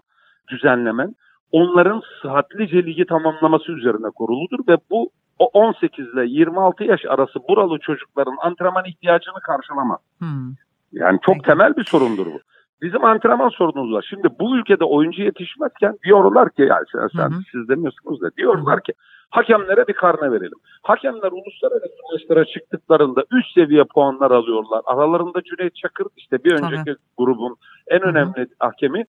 düzenlemen 0.51 1.15
onların 1.51 2.01
sıhhatlice 2.21 2.85
ligi 2.85 3.05
tamamlaması 3.05 3.71
üzerine 3.71 4.09
kuruludur 4.15 4.59
ve 4.67 4.77
bu 4.91 5.09
o 5.39 5.45
18 5.45 6.05
ile 6.13 6.25
26 6.25 6.83
yaş 6.83 7.05
arası 7.05 7.39
buralı 7.49 7.79
çocukların 7.79 8.35
antrenman 8.41 8.85
ihtiyacını 8.85 9.39
karşılamaz. 9.47 9.99
Hmm. 10.19 10.53
Yani 10.91 11.19
çok 11.25 11.35
Peki. 11.35 11.45
temel 11.45 11.75
bir 11.77 11.83
sorundur 11.83 12.25
bu. 12.25 12.39
Bizim 12.81 13.05
antrenman 13.05 13.49
sorunumuz 13.49 13.93
var. 13.93 14.05
Şimdi 14.09 14.27
bu 14.39 14.57
ülkede 14.57 14.85
oyuncu 14.85 15.21
yetişmezken 15.21 15.97
diyorlar 16.03 16.49
ki 16.49 16.61
yani 16.61 16.83
sen, 16.91 17.07
sen- 17.17 17.31
Hı 17.31 17.35
hı. 17.35 17.39
siz 17.51 17.69
demiyorsunuz 17.69 18.21
da 18.21 18.35
diyorlar 18.37 18.83
ki 18.83 18.93
hakemlere 19.29 19.87
bir 19.87 19.93
karne 19.93 20.31
verelim. 20.31 20.57
Hakemler 20.83 21.31
uluslararası 21.31 21.95
maçlara 22.13 22.45
çıktıklarında 22.45 23.23
üst 23.31 23.53
seviye 23.53 23.83
puanlar 23.83 24.31
alıyorlar. 24.31 24.81
Aralarında 24.85 25.41
Cüneyt 25.43 25.75
Çakır 25.75 26.07
işte 26.17 26.43
bir 26.43 26.51
önceki 26.51 26.95
grubun 27.17 27.55
en 27.87 27.99
Hı 27.99 28.03
hı. 28.05 28.09
önemli 28.09 28.47
hakemi. 28.59 29.05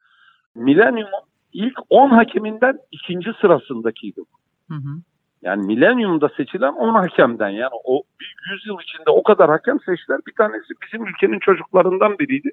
Milenyum'un 0.54 1.22
ilk 1.52 1.78
10 1.90 2.08
hakeminden 2.10 2.78
ikinci 2.92 3.30
sırasındakiydi. 3.40 4.20
Hı 4.70 4.74
hı. 4.74 4.88
Yani 5.42 5.66
milenyumda 5.66 6.28
seçilen 6.28 6.72
10 6.72 6.94
hakemden 6.94 7.48
yani 7.48 7.70
o 7.84 8.02
bir 8.20 8.36
yüzyıl 8.52 8.78
içinde 8.82 9.10
o 9.10 9.22
kadar 9.22 9.50
hakem 9.50 9.80
seçtiler. 9.80 10.20
Bir 10.26 10.32
tanesi 10.32 10.74
bizim 10.82 11.06
ülkenin 11.06 11.38
çocuklarından 11.38 12.18
biriydi. 12.18 12.50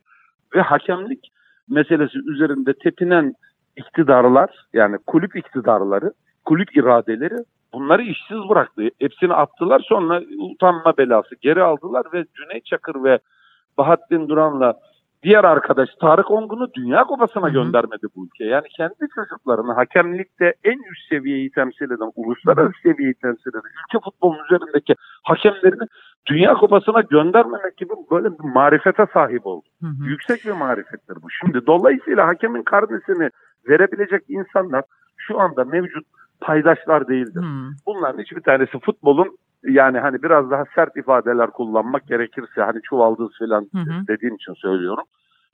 Ve 0.56 0.62
hakemlik 0.62 1.32
meselesi 1.70 2.18
üzerinde 2.20 2.74
tepinen 2.74 3.34
iktidarlar 3.78 4.50
yani 4.74 4.98
kulüp 5.08 5.36
iktidarları, 5.36 6.14
kulüp 6.46 6.78
iradeleri 6.78 7.38
bunları 7.74 8.02
işsiz 8.04 8.38
bıraktı. 8.50 8.90
Hepsini 9.00 9.34
attılar 9.34 9.80
sonra 9.80 10.22
utanma 10.38 10.98
belası 10.98 11.36
geri 11.42 11.64
aldılar 11.64 12.06
ve 12.14 12.26
Cüneyt 12.36 12.66
Çakır 12.66 13.04
ve 13.04 13.20
Bahattin 13.78 14.30
Duran'la 14.30 14.74
diğer 15.24 15.44
arkadaş 15.44 15.90
Tarık 16.02 16.32
Ongun'u 16.32 16.74
Dünya 16.74 17.04
Kupası'na 17.04 17.44
Hı 17.44 17.50
hı. 17.50 17.54
göndermedi 17.54 18.08
bu 18.16 18.26
ülke. 18.26 18.46
Yani 18.46 18.68
kendi 18.78 19.08
çocuklarını 19.16 19.74
hakemlikte 19.74 20.54
en 20.64 20.80
üst 20.92 21.10
seviyeyi 21.10 21.52
temsil 21.52 21.86
eden, 21.86 22.12
uluslararası 22.16 22.74
seviyeyi 22.84 23.14
temsil 23.14 23.50
eden, 23.50 23.62
ülke 23.88 24.04
futbolunun 24.04 24.44
üzerindeki 24.44 24.96
hakemlerini 25.24 25.88
Dünya 26.26 26.54
Kupası'na 26.54 27.02
göndermemek 27.02 27.78
gibi 27.78 27.94
böyle 28.12 28.32
bir 28.32 28.44
marifete 28.44 29.06
sahip 29.14 29.48
oldu. 29.48 29.66
Hı 29.82 29.88
hı. 29.88 30.10
Yüksek 30.10 30.46
bir 30.46 30.52
marifettir 30.52 31.16
bu. 31.22 31.30
Şimdi 31.30 31.66
dolayısıyla 31.68 32.28
hakemin 32.28 32.64
karnesini 32.64 33.30
verebilecek 33.70 34.22
insanlar 34.30 34.84
şu 35.18 35.40
anda 35.40 35.64
mevcut 35.64 36.06
paydaşlar 36.42 37.08
değildir. 37.08 37.42
Hmm. 37.42 37.70
Bunların 37.86 38.22
hiçbir 38.22 38.42
tanesi 38.42 38.80
futbolun 38.80 39.38
yani 39.64 40.00
hani 40.00 40.24
biraz 40.24 40.52
daha 40.52 40.64
sert 40.76 40.98
ifadeler 40.98 41.50
kullanmak 41.50 42.08
gerekirse 42.08 42.62
hani 42.62 42.82
çuvaldız 42.82 43.30
falan 43.40 43.68
Hı 43.72 43.78
hı. 43.78 44.08
dediğim 44.08 44.36
için 44.36 44.54
söylüyorum. 44.54 45.04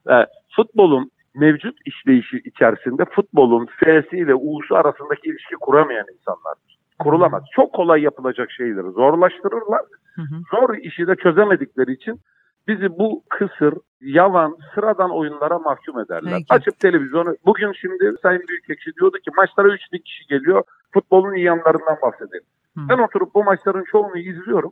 Ee, 0.09 0.25
futbolun 0.55 1.11
mevcut 1.35 1.77
işleyişi 1.85 2.37
içerisinde 2.37 3.05
futbolun 3.05 3.65
F'si 3.65 4.17
ile 4.17 4.35
U'su 4.35 4.75
arasındaki 4.75 5.29
ilişki 5.29 5.55
kuramayan 5.55 6.05
insanlardır. 6.17 6.79
Kurulamaz. 6.99 7.43
Çok 7.55 7.73
kolay 7.73 8.01
yapılacak 8.01 8.51
şeyleri 8.51 8.91
zorlaştırırlar. 8.91 9.81
Hı 10.15 10.21
hı. 10.21 10.35
Zor 10.51 10.77
işi 10.77 11.07
de 11.07 11.15
çözemedikleri 11.15 11.91
için 11.93 12.19
bizi 12.67 12.89
bu 12.99 13.23
kısır, 13.29 13.73
yavan, 14.01 14.57
sıradan 14.75 15.11
oyunlara 15.11 15.59
mahkum 15.59 15.99
ederler. 15.99 16.33
Peki. 16.33 16.45
Açıp 16.49 16.79
televizyonu, 16.79 17.35
bugün 17.45 17.71
şimdi 17.71 18.13
Sayın 18.21 18.43
Büyükekşi 18.47 18.95
diyordu 18.95 19.17
ki 19.17 19.31
maçlara 19.37 19.67
3000 19.67 19.97
kişi 19.97 20.27
geliyor, 20.27 20.63
futbolun 20.93 21.33
iyi 21.33 21.45
yanlarından 21.45 21.97
bahsedelim. 22.01 22.45
Ben 22.77 22.97
oturup 22.97 23.35
bu 23.35 23.43
maçların 23.43 23.83
çoğunu 23.83 24.17
izliyorum. 24.17 24.71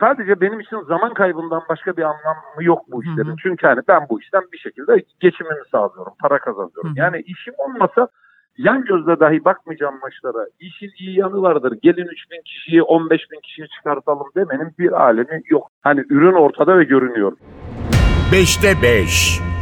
Sadece 0.00 0.40
benim 0.40 0.60
için 0.60 0.80
zaman 0.80 1.14
kaybından 1.14 1.62
başka 1.68 1.96
bir 1.96 2.02
anlamı 2.02 2.60
yok 2.60 2.84
bu 2.88 3.04
işlerin. 3.04 3.36
Çünkü 3.42 3.66
hani 3.66 3.80
ben 3.88 4.06
bu 4.10 4.20
işten 4.20 4.42
bir 4.52 4.58
şekilde 4.58 5.04
geçimimi 5.20 5.60
sağlıyorum, 5.72 6.12
para 6.20 6.38
kazanıyorum. 6.38 6.88
Hı 6.88 6.88
hı. 6.88 6.98
Yani 6.98 7.22
işim 7.26 7.54
olmasa 7.58 8.08
yan 8.58 8.84
gözle 8.84 9.20
dahi 9.20 9.44
bakmayacağım 9.44 9.94
maçlara. 10.02 10.46
İşin 10.60 10.90
iyi 10.98 11.18
yanı 11.18 11.42
vardır. 11.42 11.78
Gelin 11.82 12.06
3000 12.06 12.42
kişiyi 12.44 12.82
15 12.82 13.30
bin 13.30 13.40
kişiyi 13.40 13.68
çıkartalım 13.68 14.26
demenin 14.36 14.74
bir 14.78 15.02
alemi 15.02 15.42
yok. 15.46 15.70
Hani 15.80 16.04
ürün 16.10 16.34
ortada 16.34 16.78
ve 16.78 16.84
görünüyor. 16.84 17.32
5'te 18.32 18.82
5. 18.82 19.53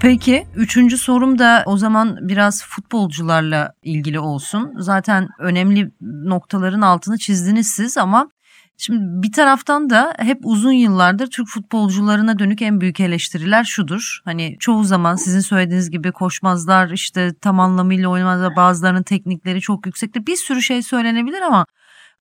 Peki 0.00 0.46
üçüncü 0.56 0.98
sorum 0.98 1.38
da 1.38 1.62
o 1.66 1.76
zaman 1.76 2.18
biraz 2.28 2.64
futbolcularla 2.64 3.72
ilgili 3.82 4.20
olsun. 4.20 4.72
Zaten 4.78 5.28
önemli 5.38 5.90
noktaların 6.00 6.80
altını 6.80 7.18
çizdiniz 7.18 7.68
siz 7.68 7.98
ama 7.98 8.28
şimdi 8.76 9.00
bir 9.22 9.32
taraftan 9.32 9.90
da 9.90 10.14
hep 10.18 10.38
uzun 10.42 10.72
yıllardır 10.72 11.26
Türk 11.30 11.48
futbolcularına 11.48 12.38
dönük 12.38 12.62
en 12.62 12.80
büyük 12.80 13.00
eleştiriler 13.00 13.64
şudur. 13.64 14.20
Hani 14.24 14.56
çoğu 14.60 14.84
zaman 14.84 15.16
sizin 15.16 15.40
söylediğiniz 15.40 15.90
gibi 15.90 16.12
koşmazlar 16.12 16.90
işte 16.90 17.34
tam 17.40 17.60
anlamıyla 17.60 18.08
oynamazlar 18.08 18.56
bazılarının 18.56 19.02
teknikleri 19.02 19.60
çok 19.60 19.86
yüksektir. 19.86 20.26
Bir 20.26 20.36
sürü 20.36 20.62
şey 20.62 20.82
söylenebilir 20.82 21.40
ama 21.40 21.66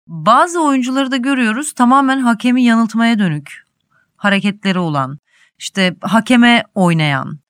bazı 0.08 0.64
oyuncuları 0.64 1.12
da 1.12 1.18
görüyoruz 1.18 1.74
tamamen 1.74 2.20
hakemi 2.20 2.64
yanıltmaya 2.64 3.20
dönük 3.20 3.64
hareketleri 4.18 4.80
olan 4.80 5.20
işte 5.58 5.96
hakeme 6.02 6.64
oynayan 6.76 7.43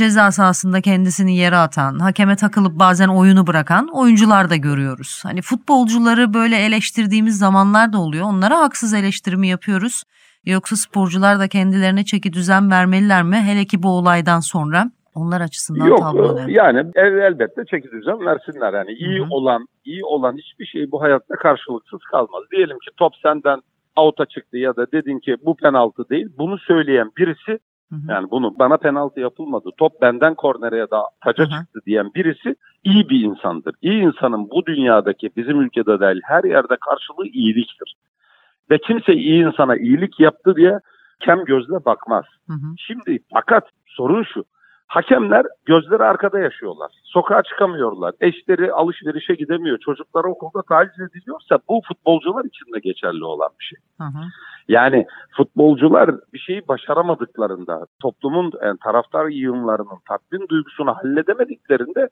ceza 0.00 0.30
sahasında 0.32 0.80
kendisini 0.80 1.36
yere 1.36 1.56
atan, 1.56 1.98
hakeme 1.98 2.36
takılıp 2.36 2.78
bazen 2.78 3.08
oyunu 3.08 3.46
bırakan 3.46 3.88
oyuncular 3.92 4.50
da 4.50 4.56
görüyoruz. 4.56 5.20
Hani 5.22 5.42
futbolcuları 5.42 6.34
böyle 6.34 6.56
eleştirdiğimiz 6.56 7.38
zamanlar 7.38 7.92
da 7.92 7.98
oluyor. 7.98 8.24
Onlara 8.26 8.58
haksız 8.58 8.94
eleştirimi 8.94 9.48
yapıyoruz. 9.48 10.02
Yoksa 10.44 10.76
sporcular 10.76 11.40
da 11.40 11.48
kendilerine 11.48 12.04
çeki 12.04 12.32
düzen 12.32 12.70
vermeliler 12.70 13.22
mi? 13.22 13.36
Hele 13.36 13.64
ki 13.64 13.82
bu 13.82 13.88
olaydan 13.88 14.40
sonra 14.40 14.90
onlar 15.14 15.40
açısından 15.40 15.86
Yok 15.86 15.98
tablo 15.98 16.36
ne? 16.36 16.52
yani 16.52 16.78
el, 16.94 17.12
elbette 17.12 17.62
çeki 17.70 17.90
düzen 17.90 18.26
versinler. 18.26 18.72
Yani 18.72 18.92
iyi 18.92 19.20
Hı 19.20 19.24
hı. 19.24 19.28
olan 19.30 19.66
iyi 19.84 20.04
olan 20.04 20.36
hiçbir 20.36 20.66
şey 20.66 20.90
bu 20.90 21.02
hayatta 21.02 21.36
karşılıksız 21.36 22.00
kalmaz. 22.10 22.42
Diyelim 22.52 22.78
ki 22.78 22.90
top 22.96 23.12
senden 23.22 23.60
out'a 23.96 24.26
çıktı 24.26 24.58
ya 24.58 24.76
da 24.76 24.92
dedin 24.92 25.18
ki 25.18 25.36
bu 25.44 25.56
penaltı 25.56 26.08
değil. 26.08 26.28
Bunu 26.38 26.58
söyleyen 26.58 27.10
birisi 27.18 27.58
Hı 27.90 27.96
hı. 27.96 28.00
yani 28.08 28.30
bunu 28.30 28.58
bana 28.58 28.76
penaltı 28.76 29.20
yapılmadı. 29.20 29.70
Top 29.76 30.02
benden 30.02 30.34
kornere 30.34 30.76
ya 30.76 30.90
da 30.90 31.02
taca 31.24 31.44
Hı 31.44 31.48
hı. 31.48 31.60
çıktı 31.60 31.80
diyen 31.86 32.10
birisi 32.14 32.54
iyi 32.84 33.08
bir 33.08 33.20
insandır. 33.20 33.74
İyi 33.82 34.02
insanın 34.02 34.50
bu 34.50 34.66
dünyadaki 34.66 35.30
bizim 35.36 35.60
ülkede 35.60 36.00
değil 36.00 36.20
her 36.24 36.44
yerde 36.44 36.76
karşılığı 36.88 37.26
iyiliktir. 37.26 37.94
Ve 38.70 38.78
kimse 38.78 39.14
iyi 39.14 39.44
insana 39.44 39.76
iyilik 39.76 40.20
yaptı 40.20 40.56
diye 40.56 40.80
kem 41.20 41.44
gözle 41.44 41.84
bakmaz. 41.84 42.24
Hı 42.46 42.52
hı. 42.52 42.74
Şimdi 42.78 43.18
fakat 43.34 43.68
sorun 43.86 44.22
şu. 44.34 44.44
Hakemler 44.90 45.46
gözleri 45.66 46.02
arkada 46.02 46.38
yaşıyorlar. 46.38 46.90
Sokağa 47.02 47.42
çıkamıyorlar. 47.42 48.14
Eşleri 48.20 48.72
alışverişe 48.72 49.34
gidemiyor. 49.34 49.78
Çocukları 49.78 50.28
okulda 50.28 50.62
taciz 50.62 51.00
ediliyorsa 51.00 51.58
bu 51.68 51.80
futbolcular 51.88 52.44
için 52.44 52.72
de 52.74 52.78
geçerli 52.78 53.24
olan 53.24 53.48
bir 53.60 53.64
şey. 53.64 53.78
Hı 53.98 54.04
hı. 54.04 54.22
Yani 54.68 55.06
futbolcular 55.36 56.10
bir 56.32 56.38
şeyi 56.38 56.68
başaramadıklarında, 56.68 57.86
toplumun 58.02 58.52
yani 58.62 58.78
taraftar 58.84 59.26
yığınlarının 59.26 59.98
tatmin 60.08 60.48
duygusunu 60.48 60.94
halledemediklerinde 60.94 62.08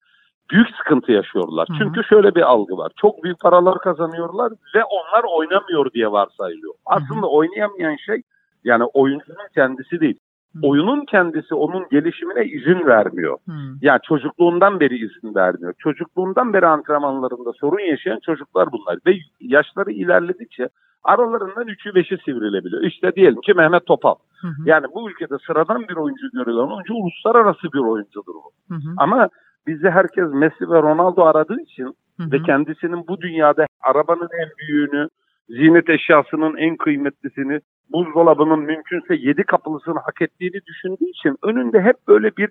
büyük 0.50 0.68
sıkıntı 0.76 1.12
yaşıyorlar. 1.12 1.68
Hı 1.68 1.73
hı. 1.73 1.78
Çünkü 1.78 2.04
şöyle 2.04 2.35
bir 2.35 2.42
algı 2.42 2.76
var. 2.76 2.92
Çok 2.97 3.25
büyük 3.25 3.40
paralar 3.40 3.78
kazanıyorlar 3.78 4.52
ve 4.75 4.85
onlar 4.85 5.25
oynamıyor 5.37 5.92
diye 5.92 6.12
varsayılıyor. 6.12 6.75
Aslında 6.87 7.26
oynayamayan 7.26 7.97
şey 8.06 8.23
yani 8.64 8.85
oyuncunun 8.85 9.49
kendisi 9.54 10.00
değil. 10.00 10.18
Hı. 10.55 10.59
Oyunun 10.62 11.05
kendisi 11.05 11.55
onun 11.55 11.88
gelişimine 11.90 12.45
izin 12.45 12.87
vermiyor. 12.87 13.38
Hı. 13.49 13.52
Yani 13.83 14.00
çocukluğundan 14.09 14.81
beri 14.81 14.95
izin 14.95 15.35
vermiyor. 15.35 15.75
Çocukluğundan 15.78 16.52
beri 16.52 16.67
antrenmanlarında 16.67 17.52
sorun 17.61 17.90
yaşayan 17.90 18.19
çocuklar 18.26 18.69
bunlar. 18.73 18.99
Ve 19.07 19.19
yaşları 19.40 19.90
ilerledikçe 19.93 20.69
aralarından 21.05 21.67
üçü 21.67 21.95
beşi 21.95 22.19
sivrilebiliyor. 22.25 22.83
İşte 22.83 23.14
diyelim 23.14 23.40
ki 23.40 23.55
Mehmet 23.55 23.87
Topal. 23.87 24.14
Hı 24.40 24.49
hı. 24.49 24.62
Yani 24.64 24.87
bu 24.95 25.11
ülkede 25.11 25.37
sıradan 25.47 25.88
bir 25.88 25.97
oyuncu 25.97 26.26
görülen 26.33 26.75
oyuncu 26.75 26.95
uluslararası 26.95 27.73
bir 27.75 27.78
oyuncudur 27.78 28.35
bu. 28.35 28.75
Hı 28.75 28.75
hı. 28.75 28.95
Ama 28.97 29.28
bizi 29.67 29.90
herkes 29.90 30.25
Messi 30.33 30.71
ve 30.71 30.83
Ronaldo 30.83 31.23
aradığı 31.23 31.61
için 31.61 31.85
Hı 31.85 32.23
hı. 32.23 32.33
ve 32.33 32.43
kendisinin 32.43 33.09
bu 33.09 33.21
dünyada 33.21 33.67
arabanın 33.81 34.28
en 34.43 34.49
büyüğünü, 34.59 35.09
ziynet 35.49 35.90
eşyasının 35.90 36.57
en 36.57 36.76
kıymetlisini, 36.76 37.61
buzdolabının 37.92 38.59
mümkünse 38.59 39.14
yedi 39.14 39.45
kapılısını 39.45 39.99
hak 39.99 40.23
ettiğini 40.23 40.61
düşündüğü 40.66 41.09
için 41.11 41.37
önünde 41.42 41.80
hep 41.80 41.97
böyle 42.09 42.37
bir 42.37 42.49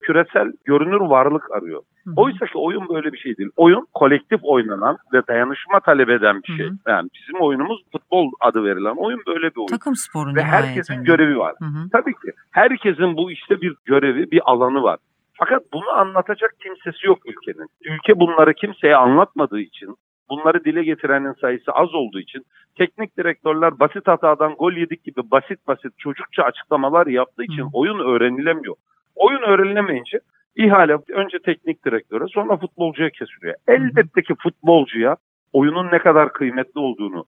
küresel 0.00 0.52
görünür 0.64 1.00
varlık 1.00 1.50
arıyor. 1.50 1.82
Oysa 2.16 2.46
ki 2.46 2.58
oyun 2.58 2.88
böyle 2.88 3.12
bir 3.12 3.18
şey 3.18 3.36
değil. 3.36 3.50
Oyun 3.56 3.86
kolektif 3.94 4.40
oynanan 4.42 4.96
ve 5.12 5.26
dayanışma 5.28 5.80
talep 5.80 6.10
eden 6.10 6.42
bir 6.42 6.56
şey. 6.56 6.70
Yani 6.88 7.08
bizim 7.14 7.40
oyunumuz 7.40 7.82
futbol 7.92 8.30
adı 8.40 8.64
verilen 8.64 8.96
oyun 8.96 9.20
böyle 9.26 9.50
bir 9.50 9.56
oyun. 9.56 9.66
Takım 9.66 9.96
sporu 9.96 10.34
Ve 10.34 10.42
herkesin 10.42 11.04
görevi 11.04 11.38
var. 11.38 11.54
Tabii 11.92 12.12
ki 12.12 12.30
herkesin 12.50 13.16
bu 13.16 13.30
işte 13.30 13.60
bir 13.60 13.74
görevi, 13.84 14.30
bir 14.30 14.40
alanı 14.44 14.82
var. 14.82 14.98
Fakat 15.38 15.62
bunu 15.72 15.90
anlatacak 15.90 16.50
kimsesi 16.62 17.06
yok 17.06 17.18
ülkenin. 17.26 17.68
Ülke 17.84 18.20
bunları 18.20 18.54
kimseye 18.54 18.96
anlatmadığı 18.96 19.60
için 19.60 19.96
bunları 20.30 20.64
dile 20.64 20.84
getirenin 20.84 21.32
sayısı 21.32 21.72
az 21.72 21.94
olduğu 21.94 22.20
için 22.20 22.42
teknik 22.78 23.18
direktörler 23.18 23.80
basit 23.80 24.06
hatadan 24.06 24.54
gol 24.54 24.72
yedik 24.72 25.04
gibi 25.04 25.30
basit 25.30 25.66
basit 25.68 25.98
çocukça 25.98 26.42
açıklamalar 26.42 27.06
yaptığı 27.06 27.44
için 27.44 27.62
Hı. 27.62 27.68
oyun 27.72 27.98
öğrenilemiyor. 27.98 28.74
Oyun 29.16 29.42
öğrenilemeyince 29.42 30.20
ihale 30.56 30.98
önce 31.08 31.38
teknik 31.38 31.84
direktöre 31.84 32.24
sonra 32.28 32.56
futbolcuya 32.56 33.10
kesiliyor. 33.10 33.54
Elbette 33.68 34.22
ki 34.22 34.34
futbolcuya 34.42 35.16
oyunun 35.52 35.86
ne 35.92 35.98
kadar 35.98 36.32
kıymetli 36.32 36.80
olduğunu, 36.80 37.24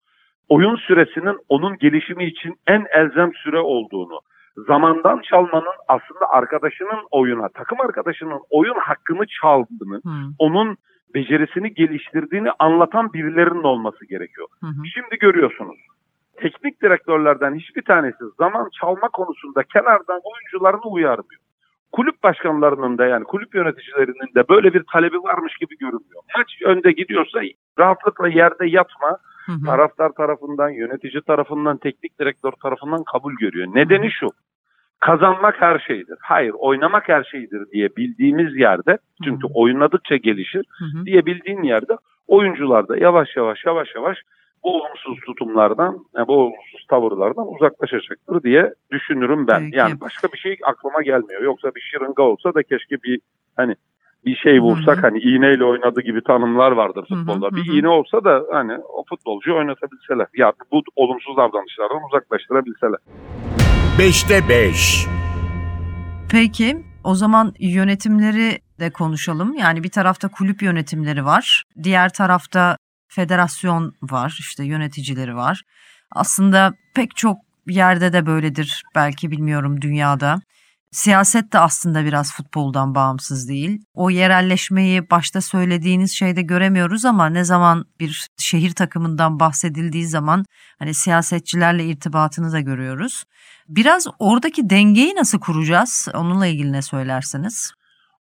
oyun 0.49 0.77
süresinin 0.77 1.39
onun 1.49 1.79
gelişimi 1.79 2.25
için 2.25 2.55
en 2.67 2.87
elzem 2.95 3.33
süre 3.35 3.59
olduğunu, 3.61 4.21
zamandan 4.67 5.21
çalmanın 5.21 5.77
aslında 5.89 6.29
arkadaşının 6.31 7.07
oyuna, 7.11 7.49
takım 7.49 7.81
arkadaşının 7.81 8.41
oyun 8.51 8.79
hakkını 8.79 9.27
çaldığını, 9.41 10.01
hmm. 10.03 10.33
onun 10.39 10.77
becerisini 11.15 11.75
geliştirdiğini 11.75 12.51
anlatan 12.59 13.13
birilerinin 13.13 13.63
olması 13.63 14.07
gerekiyor. 14.07 14.49
Hmm. 14.61 14.87
Şimdi 14.95 15.19
görüyorsunuz. 15.19 15.79
Teknik 16.37 16.83
direktörlerden 16.83 17.55
hiçbir 17.55 17.83
tanesi 17.83 18.25
zaman 18.39 18.69
çalma 18.81 19.09
konusunda 19.09 19.63
kenardan 19.63 20.21
oyuncularını 20.25 20.93
uyarmıyor. 20.93 21.41
Kulüp 21.93 22.23
başkanlarının 22.23 22.99
da 22.99 23.07
yani 23.07 23.25
kulüp 23.25 23.55
yöneticilerinin 23.55 24.35
de 24.35 24.49
böyle 24.49 24.75
bir 24.75 24.83
talebi 24.93 25.17
varmış 25.17 25.57
gibi 25.57 25.79
görünmüyor. 25.79 26.23
Maç 26.37 26.63
önde 26.65 26.93
gidiyorsa 26.93 27.41
rahatlıkla 27.79 28.29
yerde 28.29 28.67
yatma, 28.67 29.19
Hı 29.49 29.53
hı. 29.53 29.65
Taraftar 29.65 30.11
tarafından, 30.13 30.71
yönetici 30.71 31.23
tarafından, 31.23 31.77
teknik 31.77 32.21
direktör 32.21 32.53
tarafından 32.63 33.05
kabul 33.13 33.33
görüyor. 33.33 33.67
Nedeni 33.75 34.11
şu. 34.11 34.29
Kazanmak 35.01 35.61
her 35.61 35.79
şeydir. 35.79 36.19
Hayır, 36.21 36.55
oynamak 36.59 37.09
her 37.09 37.25
şeydir 37.25 37.71
diye 37.73 37.89
bildiğimiz 37.97 38.57
yerde, 38.57 38.99
çünkü 39.25 39.43
hı 39.43 39.49
hı. 39.49 39.53
oynadıkça 39.55 40.17
gelişir 40.17 40.65
hı 40.79 40.99
hı. 40.99 41.07
diye 41.07 41.27
bildiğin 41.27 41.63
yerde 41.63 41.93
oyuncular 42.29 42.89
da 42.89 42.97
yavaş 42.97 43.37
yavaş 43.37 43.65
yavaş 43.67 43.89
yavaş 43.95 44.19
bu 44.65 44.77
olumsuz 44.77 45.21
tutumlardan, 45.27 45.99
bu 46.29 46.33
olumsuz 46.33 46.87
tavırlardan 46.91 47.55
uzaklaşacaktır 47.55 48.43
diye 48.43 48.75
düşünürüm 48.93 49.47
ben. 49.47 49.65
Peki. 49.65 49.77
Yani 49.77 50.01
başka 50.01 50.29
bir 50.33 50.39
şey 50.39 50.57
aklıma 50.65 51.03
gelmiyor. 51.03 51.43
Yoksa 51.43 51.75
bir 51.75 51.81
şırınga 51.81 52.23
olsa 52.23 52.55
da 52.55 52.63
keşke 52.63 52.97
bir 53.03 53.21
hani 53.57 53.75
bir 54.25 54.37
şey 54.37 54.61
vursak 54.61 55.03
hani 55.03 55.19
iğneyle 55.19 55.65
oynadı 55.65 56.01
gibi 56.01 56.23
tanımlar 56.23 56.73
vardır 56.73 57.07
futbolda. 57.09 57.57
Bir 57.57 57.73
iğne 57.73 57.89
olsa 57.89 58.25
da 58.25 58.45
hani 58.53 58.79
o 58.79 59.05
futbolcuyu 59.09 59.57
oynatabilseler. 59.57 60.27
Ya 60.37 60.53
bu 60.73 60.83
olumsuz 60.97 61.37
davranışlardan 61.37 62.05
uzaklaştırabilseler. 62.13 62.99
5'te 63.99 64.49
5 64.49 65.07
Peki 66.29 66.87
o 67.05 67.15
zaman 67.15 67.55
yönetimleri 67.59 68.61
de 68.81 68.91
konuşalım. 68.91 69.55
Yani 69.55 69.83
bir 69.83 69.89
tarafta 69.91 70.29
kulüp 70.29 70.63
yönetimleri 70.63 71.25
var. 71.25 71.65
Diğer 71.83 72.13
tarafta 72.13 72.77
federasyon 73.09 73.95
var. 74.03 74.37
işte 74.41 74.65
yöneticileri 74.65 75.37
var. 75.37 75.63
Aslında 76.13 76.75
pek 76.95 77.17
çok 77.17 77.37
yerde 77.69 78.13
de 78.13 78.27
böyledir 78.27 78.83
belki 78.95 79.31
bilmiyorum 79.31 79.83
dünyada. 79.83 80.41
Siyaset 80.91 81.53
de 81.53 81.59
aslında 81.59 82.05
biraz 82.05 82.37
futboldan 82.37 82.95
bağımsız 82.95 83.49
değil. 83.49 83.81
O 83.95 84.11
yerelleşmeyi 84.11 85.11
başta 85.11 85.41
söylediğiniz 85.41 86.13
şeyde 86.13 86.43
göremiyoruz 86.43 87.05
ama 87.05 87.27
ne 87.27 87.45
zaman 87.45 87.85
bir 88.01 88.29
şehir 88.39 88.75
takımından 88.75 89.41
bahsedildiği 89.41 90.05
zaman 90.05 90.45
hani 90.79 90.95
siyasetçilerle 90.95 91.85
irtibatını 91.85 92.53
da 92.53 92.61
görüyoruz. 92.61 93.25
Biraz 93.69 94.07
oradaki 94.19 94.71
dengeyi 94.71 95.15
nasıl 95.15 95.41
kuracağız? 95.41 96.09
Onunla 96.15 96.47
ilgili 96.47 96.73
ne 96.73 96.83
söylersiniz? 96.83 97.73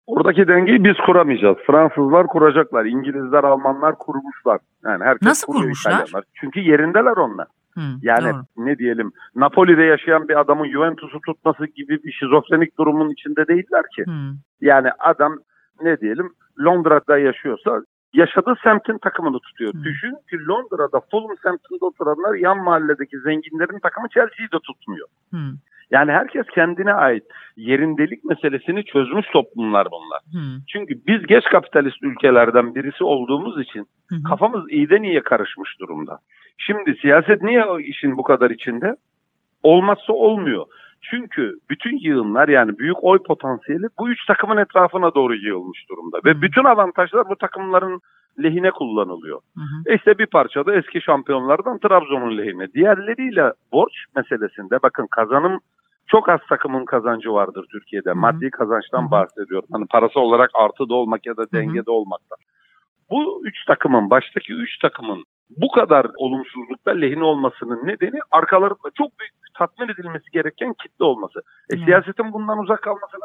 Oradaki 0.07 0.49
dengeyi 0.49 0.85
biz 0.85 0.97
kuramayacağız. 1.07 1.57
Fransızlar 1.67 2.27
kuracaklar, 2.27 2.85
İngilizler, 2.85 3.45
Almanlar 3.45 3.99
kurmuşlar. 3.99 4.59
Yani 4.85 5.05
herkes 5.05 5.29
Nasıl 5.29 5.53
kurmuşlar? 5.53 5.93
İtalyanlar. 5.93 6.25
Çünkü 6.35 6.61
yerindeler 6.61 7.17
onlar. 7.17 7.47
Hı, 7.75 7.81
yani 8.03 8.33
doğru. 8.33 8.67
ne 8.67 8.79
diyelim 8.79 9.13
Napoli'de 9.35 9.83
yaşayan 9.83 10.29
bir 10.29 10.41
adamın 10.41 10.71
Juventus'u 10.71 11.21
tutması 11.21 11.67
gibi 11.67 12.03
bir 12.05 12.13
şizofrenik 12.13 12.79
durumun 12.79 13.11
içinde 13.11 13.47
değiller 13.49 13.85
ki. 13.97 14.05
Hı. 14.07 14.35
Yani 14.61 14.89
adam 14.99 15.39
ne 15.83 16.01
diyelim 16.01 16.31
Londra'da 16.65 17.19
yaşıyorsa 17.19 17.83
yaşadığı 18.15 18.55
semtin 18.63 18.99
takımını 18.99 19.39
tutuyor. 19.41 19.75
Hı. 19.75 19.85
Düşün 19.85 20.15
ki 20.31 20.37
Londra'da 20.49 21.01
Fulham 21.11 21.37
semtinde 21.43 21.85
oturanlar 21.85 22.35
yan 22.35 22.59
mahalledeki 22.65 23.19
zenginlerin 23.19 23.79
takımı 23.79 24.09
Chelsea'yi 24.09 24.53
de 24.53 24.59
tutmuyor. 24.67 25.09
Hı. 25.31 25.39
Yani 25.91 26.13
herkes 26.13 26.47
kendine 26.55 26.93
ait 26.93 27.25
yerindelik 27.57 28.25
meselesini 28.25 28.85
çözmüş 28.85 29.27
toplumlar 29.33 29.89
bunlar. 29.91 30.21
Hı. 30.33 30.61
Çünkü 30.69 30.95
biz 31.07 31.27
geç 31.27 31.45
kapitalist 31.45 32.03
ülkelerden 32.03 32.75
birisi 32.75 33.05
olduğumuz 33.05 33.61
için 33.61 33.87
hı 34.09 34.15
hı. 34.15 34.23
kafamız 34.23 34.71
iyiden 34.71 35.03
iyiye 35.03 35.23
karışmış 35.23 35.81
durumda. 35.81 36.19
Şimdi 36.59 36.97
siyaset 37.01 37.43
niye 37.43 37.65
o 37.65 37.81
işin 37.81 38.17
bu 38.17 38.23
kadar 38.23 38.51
içinde? 38.51 38.97
Olmazsa 39.63 40.13
olmuyor. 40.13 40.67
Çünkü 41.11 41.59
bütün 41.71 41.99
yığınlar 41.99 42.49
yani 42.49 42.79
büyük 42.79 43.05
oy 43.05 43.19
potansiyeli 43.23 43.87
bu 43.99 44.11
üç 44.11 44.27
takımın 44.27 44.57
etrafına 44.57 45.15
doğru 45.15 45.35
yığılmış 45.35 45.89
durumda. 45.89 46.19
Ve 46.25 46.43
bütün 46.43 46.65
avantajlar 46.65 47.29
bu 47.29 47.37
takımların 47.37 48.01
lehine 48.43 48.71
kullanılıyor. 48.71 49.41
Hı 49.55 49.61
hı. 49.61 49.93
E 49.93 49.97
işte 49.97 50.19
bir 50.19 50.27
parça 50.27 50.67
da 50.67 50.75
eski 50.75 51.01
şampiyonlardan 51.01 51.79
Trabzon'un 51.79 52.39
lehine. 52.39 52.73
Diğerleriyle 52.73 53.53
borç 53.73 53.93
meselesinde 54.17 54.83
bakın 54.83 55.07
kazanım 55.11 55.61
çok 56.07 56.29
az 56.29 56.41
takımın 56.49 56.85
kazancı 56.85 57.33
vardır 57.33 57.67
Türkiye'de. 57.73 58.11
Hı-hı. 58.11 58.19
Maddi 58.19 58.51
kazançtan 58.51 59.03
Hı-hı. 59.03 59.11
bahsediyorum. 59.11 59.69
Hani 59.73 59.87
parası 59.87 60.21
olarak 60.21 60.51
artıda 60.55 60.95
olmak 60.95 61.27
ya 61.27 61.37
da 61.37 61.53
dengede 61.53 61.81
Hı-hı. 61.81 61.93
olmakta. 61.93 62.37
Bu 63.11 63.43
üç 63.45 63.65
takımın, 63.65 64.11
baştaki 64.11 64.53
üç 64.53 64.79
takımın 64.79 65.25
bu 65.51 65.69
kadar 65.69 66.07
olumsuzlukta 66.17 66.91
lehine 66.91 67.25
olmasının 67.25 67.87
nedeni 67.87 68.21
arkalarında 68.31 68.91
çok 68.95 69.19
büyük 69.21 69.33
tatmin 69.59 69.89
edilmesi 69.89 70.31
gereken 70.33 70.75
kitle 70.83 71.05
olması. 71.05 71.41
E, 71.71 71.77
siyasetin 71.77 72.33
bundan 72.33 72.59
uzak 72.59 72.83
kalmasını 72.83 73.25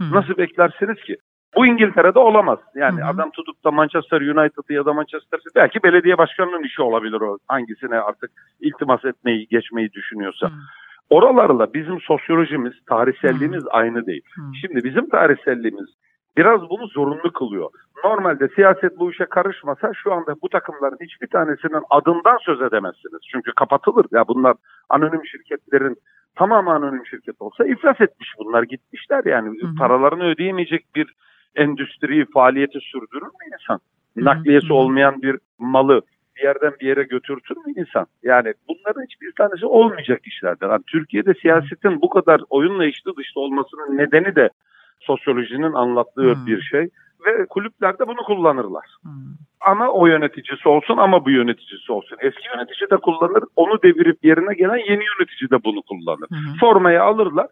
Hı-hı. 0.00 0.14
nasıl 0.14 0.36
beklersiniz 0.36 1.02
ki? 1.06 1.16
Bu 1.56 1.66
İngiltere'de 1.66 2.18
olamaz. 2.18 2.58
Yani 2.74 3.00
Hı-hı. 3.00 3.08
adam 3.08 3.30
tutup 3.30 3.64
da 3.64 3.70
Manchester 3.70 4.20
United'ı 4.20 4.72
ya 4.72 4.84
da 4.84 4.92
Manchester 4.92 5.38
City 5.38 5.50
belki 5.56 5.82
belediye 5.82 6.18
başkanının 6.18 6.64
işi 6.64 6.82
olabilir 6.82 7.20
o. 7.20 7.38
Hangisine 7.48 7.98
artık 7.98 8.30
iltimas 8.60 9.04
etmeyi, 9.04 9.46
geçmeyi 9.48 9.92
düşünüyorsa. 9.92 10.46
Hı-hı. 10.46 10.58
Oralarla 11.10 11.74
bizim 11.74 12.00
sosyolojimiz, 12.00 12.72
tarihselliğimiz 12.88 13.62
hmm. 13.62 13.70
aynı 13.70 14.06
değil. 14.06 14.22
Hmm. 14.34 14.54
Şimdi 14.60 14.84
bizim 14.84 15.08
tarihselliğimiz 15.08 15.88
biraz 16.36 16.60
bunu 16.70 16.86
zorunlu 16.86 17.32
kılıyor. 17.32 17.70
Normalde 18.04 18.48
siyaset 18.48 18.98
bu 18.98 19.10
işe 19.10 19.26
karışmasa 19.26 19.92
şu 20.02 20.12
anda 20.12 20.34
bu 20.42 20.48
takımların 20.48 20.98
hiçbir 21.00 21.26
tanesinin 21.26 21.82
adından 21.90 22.38
söz 22.40 22.62
edemezsiniz. 22.62 23.20
Çünkü 23.32 23.52
kapatılır. 23.52 24.06
Ya 24.12 24.28
bunlar 24.28 24.56
anonim 24.88 25.26
şirketlerin 25.26 25.96
tamamı 26.36 26.70
anonim 26.70 27.06
şirket 27.06 27.42
olsa 27.42 27.64
iflas 27.64 28.00
etmiş 28.00 28.28
bunlar 28.38 28.62
gitmişler 28.62 29.24
yani. 29.24 29.60
Hmm. 29.60 29.74
Paralarını 29.74 30.24
ödeyemeyecek 30.24 30.86
bir 30.94 31.14
endüstri 31.56 32.26
faaliyeti 32.34 32.80
sürdürür 32.80 33.26
mü 33.26 33.52
insan? 33.52 33.80
Nakliyesi 34.16 34.72
olmayan 34.72 35.22
bir 35.22 35.36
malı 35.58 36.02
bir 36.36 36.42
yerden 36.42 36.72
bir 36.80 36.86
yere 36.86 37.02
götürtür 37.02 37.56
mü 37.56 37.72
insan? 37.76 38.06
Yani 38.22 38.54
bunların 38.68 39.02
hiçbir 39.02 39.32
tanesi 39.32 39.66
olmayacak 39.66 40.20
işlerden. 40.26 40.68
Yani 40.68 40.82
Türkiye'de 40.86 41.34
siyasetin 41.34 42.02
bu 42.02 42.08
kadar 42.08 42.40
oyunla 42.50 42.86
içli 42.86 43.16
dışta 43.16 43.40
olmasının 43.40 43.98
nedeni 43.98 44.36
de 44.36 44.50
sosyolojinin 45.00 45.72
anlattığı 45.72 46.34
hmm. 46.34 46.46
bir 46.46 46.60
şey 46.60 46.88
ve 47.26 47.46
kulüplerde 47.46 48.06
bunu 48.06 48.22
kullanırlar. 48.26 48.86
Hmm. 49.02 49.12
Ama 49.60 49.88
o 49.88 50.06
yöneticisi 50.06 50.68
olsun 50.68 50.96
ama 50.96 51.24
bu 51.24 51.30
yöneticisi 51.30 51.92
olsun. 51.92 52.16
Eski 52.20 52.48
yönetici 52.54 52.90
de 52.90 52.96
kullanır, 52.96 53.44
onu 53.56 53.82
devirip 53.82 54.24
yerine 54.24 54.54
gelen 54.54 54.76
yeni 54.76 55.04
yönetici 55.04 55.50
de 55.50 55.64
bunu 55.64 55.82
kullanır. 55.82 56.28
Hmm. 56.28 56.58
Formayı 56.60 57.02
alırlar, 57.02 57.46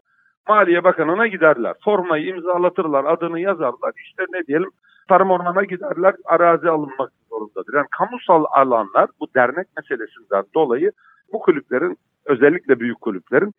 Maliye 0.48 0.84
Bakanı'na 0.84 1.26
giderler. 1.26 1.74
Formayı 1.84 2.26
imzalatırlar, 2.26 3.04
adını 3.04 3.40
yazarlar. 3.40 3.92
İşte 4.04 4.24
ne 4.32 4.46
diyelim 4.46 4.70
tarım 5.08 5.30
ormana 5.30 5.64
giderler, 5.64 6.14
arazi 6.24 6.68
alınmak 6.68 7.12
zorundadır. 7.30 7.74
Yani 7.74 7.86
kamusal 7.98 8.44
alanlar 8.50 9.08
bu 9.20 9.26
dernek 9.34 9.66
meselesinden 9.76 10.44
dolayı 10.54 10.92
bu 11.32 11.38
kulüplerin 11.38 11.96
özellikle 12.24 12.80
büyük 12.80 13.00
kulüplerin 13.00 13.52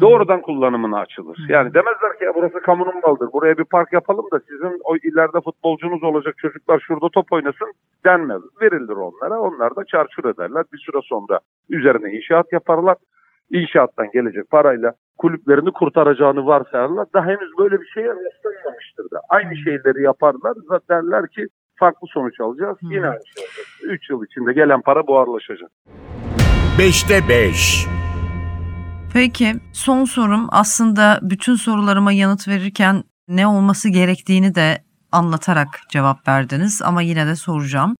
doğrudan 0.00 0.42
kullanımına 0.42 0.98
açılır. 0.98 1.38
Yani 1.48 1.74
demezler 1.74 2.18
ki 2.18 2.24
ya 2.24 2.32
burası 2.34 2.60
kamunun 2.60 3.00
malıdır. 3.02 3.32
Buraya 3.32 3.58
bir 3.58 3.64
park 3.64 3.92
yapalım 3.92 4.24
da 4.32 4.40
sizin 4.40 4.80
o 4.84 4.96
ileride 4.96 5.40
futbolcunuz 5.44 6.02
olacak 6.02 6.34
çocuklar 6.38 6.80
şurada 6.86 7.08
top 7.08 7.32
oynasın 7.32 7.72
denmez. 8.04 8.42
Verilir 8.62 8.96
onlara. 8.96 9.40
Onlar 9.40 9.76
da 9.76 9.84
çarçur 9.84 10.24
ederler. 10.24 10.64
Bir 10.72 10.78
süre 10.78 11.00
sonra 11.02 11.40
üzerine 11.70 12.12
inşaat 12.12 12.52
yaparlar. 12.52 12.96
İnşaattan 13.50 14.10
gelecek 14.12 14.50
parayla 14.50 14.92
kulüplerini 15.18 15.72
kurtaracağını 15.72 16.46
varsayarlar. 16.46 17.06
Da 17.14 17.24
henüz 17.26 17.58
böyle 17.58 17.80
bir 17.80 17.86
şeye 17.86 18.08
rastlanmamıştır 18.08 19.10
da. 19.10 19.20
Aynı 19.28 19.56
şeyleri 19.56 20.02
yaparlar. 20.02 20.54
Derler 20.90 21.28
ki 21.28 21.46
farklı 21.76 22.06
sonuç 22.08 22.40
alacağız. 22.40 22.78
Yine 22.82 23.08
aynı 23.08 23.26
şey 23.26 23.44
olacak. 23.44 23.66
3 23.82 24.10
yıl 24.10 24.24
içinde 24.24 24.52
gelen 24.52 24.80
para 24.80 25.06
buharlaşacak. 25.06 25.70
5'te 26.78 27.28
5 27.28 28.01
Peki 29.12 29.60
son 29.72 30.04
sorum 30.04 30.48
aslında 30.50 31.18
bütün 31.22 31.54
sorularıma 31.54 32.12
yanıt 32.12 32.48
verirken 32.48 33.04
ne 33.28 33.46
olması 33.46 33.88
gerektiğini 33.88 34.54
de 34.54 34.84
anlatarak 35.12 35.80
cevap 35.88 36.28
verdiniz 36.28 36.82
ama 36.82 37.02
yine 37.02 37.26
de 37.26 37.36
soracağım. 37.36 37.94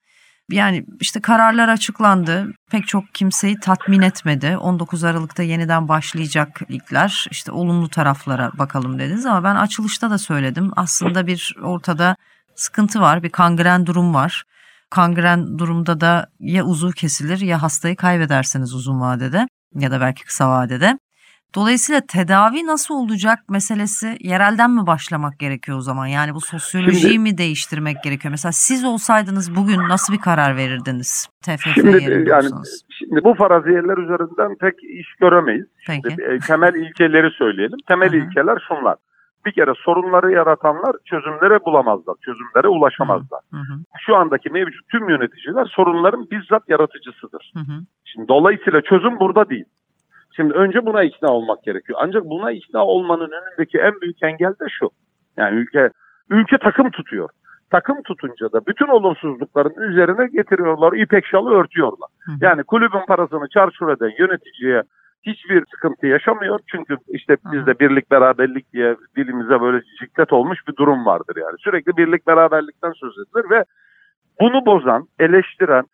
Yani 0.51 0.85
işte 1.01 1.20
kararlar 1.20 1.68
açıklandı. 1.68 2.53
Pek 2.70 2.87
çok 2.88 3.14
kimseyi 3.14 3.61
tatmin 3.61 4.03
etmedi. 4.03 4.57
19 4.57 5.05
Aralık'ta 5.05 5.42
yeniden 5.42 5.88
başlayacak 5.88 6.70
ligler. 6.70 7.27
İşte 7.31 7.53
olumlu 7.53 7.88
taraflara 7.88 8.51
bakalım 8.59 8.98
dediniz 8.98 9.27
ama 9.27 9.44
ben 9.44 9.55
açılışta 9.55 10.11
da 10.11 10.18
söyledim. 10.18 10.70
Aslında 10.77 11.27
bir 11.27 11.57
ortada 11.62 12.16
sıkıntı 12.55 13.01
var, 13.01 13.22
bir 13.22 13.31
kangren 13.31 13.87
durum 13.87 14.14
var. 14.14 14.44
Kangren 14.90 15.59
durumda 15.59 16.01
da 16.01 16.27
ya 16.40 16.64
uzuv 16.64 16.92
kesilir 16.92 17.40
ya 17.40 17.62
hastayı 17.62 17.96
kaybedersiniz 17.96 18.75
uzun 18.75 19.01
vadede 19.01 19.46
ya 19.75 19.90
da 19.90 20.01
belki 20.01 20.25
kısa 20.25 20.51
vadede. 20.51 20.98
Dolayısıyla 21.54 22.00
tedavi 22.08 22.66
nasıl 22.66 22.94
olacak 22.94 23.38
meselesi 23.50 24.16
yerelden 24.20 24.70
mi 24.70 24.86
başlamak 24.86 25.38
gerekiyor 25.38 25.78
o 25.78 25.80
zaman? 25.80 26.06
Yani 26.06 26.34
bu 26.34 26.40
sosyolojiyi 26.40 27.12
Şimdi- 27.12 27.18
mi 27.18 27.38
değiştirmek 27.38 28.02
gerekiyor? 28.04 28.30
Mesela 28.30 28.52
siz 28.52 28.84
olsaydınız 28.84 29.56
bugün 29.56 29.78
nasıl 29.88 30.12
bir 30.12 30.18
karar 30.20 30.56
verirdiniz? 30.56 31.28
TFF 31.42 31.74
Şimdi 31.74 32.02
yerinde 32.02 32.30
yani 32.30 32.48
şimdi 32.98 33.24
bu 33.24 33.34
faraziyeler 33.34 33.98
üzerinden 33.98 34.56
pek 34.60 34.84
iş 34.84 35.14
göremeyiz. 35.20 35.66
Peki. 35.86 36.22
E, 36.22 36.38
temel 36.38 36.74
ilkeleri 36.74 37.30
söyleyelim. 37.30 37.78
Temel 37.88 38.12
ilkeler 38.12 38.58
şunlar. 38.68 38.96
Bir 39.46 39.52
kere 39.52 39.72
sorunları 39.84 40.32
yaratanlar 40.32 40.96
çözümlere 41.04 41.64
bulamazlar, 41.64 42.14
çözümlere 42.24 42.68
ulaşamazlar. 42.68 43.40
Hı 43.50 43.56
hı, 43.56 43.74
Şu 44.06 44.16
andaki 44.16 44.50
mevcut 44.50 44.88
tüm 44.88 45.08
yöneticiler 45.08 45.64
sorunların 45.64 46.26
bizzat 46.30 46.68
yaratıcısıdır. 46.68 47.52
hı 47.54 47.60
hı, 47.60 47.80
Şimdi 48.04 48.28
dolayısıyla 48.28 48.80
çözüm 48.82 49.20
burada 49.20 49.48
değil. 49.48 49.64
Şimdi 50.37 50.55
önce 50.55 50.87
buna 50.87 51.03
ikna 51.03 51.29
olmak 51.29 51.62
gerekiyor. 51.62 51.99
Ancak 52.03 52.25
buna 52.25 52.53
ikna 52.53 52.85
olmanın 52.85 53.31
önündeki 53.31 53.79
en 53.79 54.01
büyük 54.01 54.23
engel 54.23 54.55
de 54.61 54.66
şu. 54.79 54.90
Yani 55.37 55.57
ülke 55.57 55.90
ülke 56.31 56.59
takım 56.59 56.90
tutuyor. 56.90 57.29
Takım 57.71 58.03
tutunca 58.03 58.53
da 58.53 58.66
bütün 58.66 58.87
olumsuzlukların 58.87 59.90
üzerine 59.90 60.27
getiriyorlar, 60.27 60.92
ipek 60.92 61.27
şalı 61.27 61.51
örtüyorlar. 61.51 62.09
hı. 62.27 62.33
Yani 62.40 62.62
kulübün 62.64 63.07
parasını 63.07 63.49
çarçur 63.49 63.88
eden 63.88 64.12
yöneticiye 64.18 64.83
hiçbir 65.23 65.64
sıkıntı 65.75 66.07
yaşamıyor. 66.07 66.61
Çünkü 66.66 66.97
işte 67.09 67.37
bizde 67.53 67.79
birlik 67.79 68.11
beraberlik 68.11 68.73
diye 68.73 68.97
dilimize 69.16 69.61
böyle 69.61 69.83
ciklet 70.01 70.33
olmuş 70.33 70.59
bir 70.68 70.77
durum 70.77 71.07
vardır 71.07 71.37
yani. 71.37 71.57
Sürekli 71.59 71.97
birlik 71.97 72.27
beraberlikten 72.27 72.92
söz 72.92 73.12
edilir 73.18 73.51
ve 73.51 73.64
bunu 74.40 74.66
bozan, 74.66 75.07
eleştiren, 75.18 75.85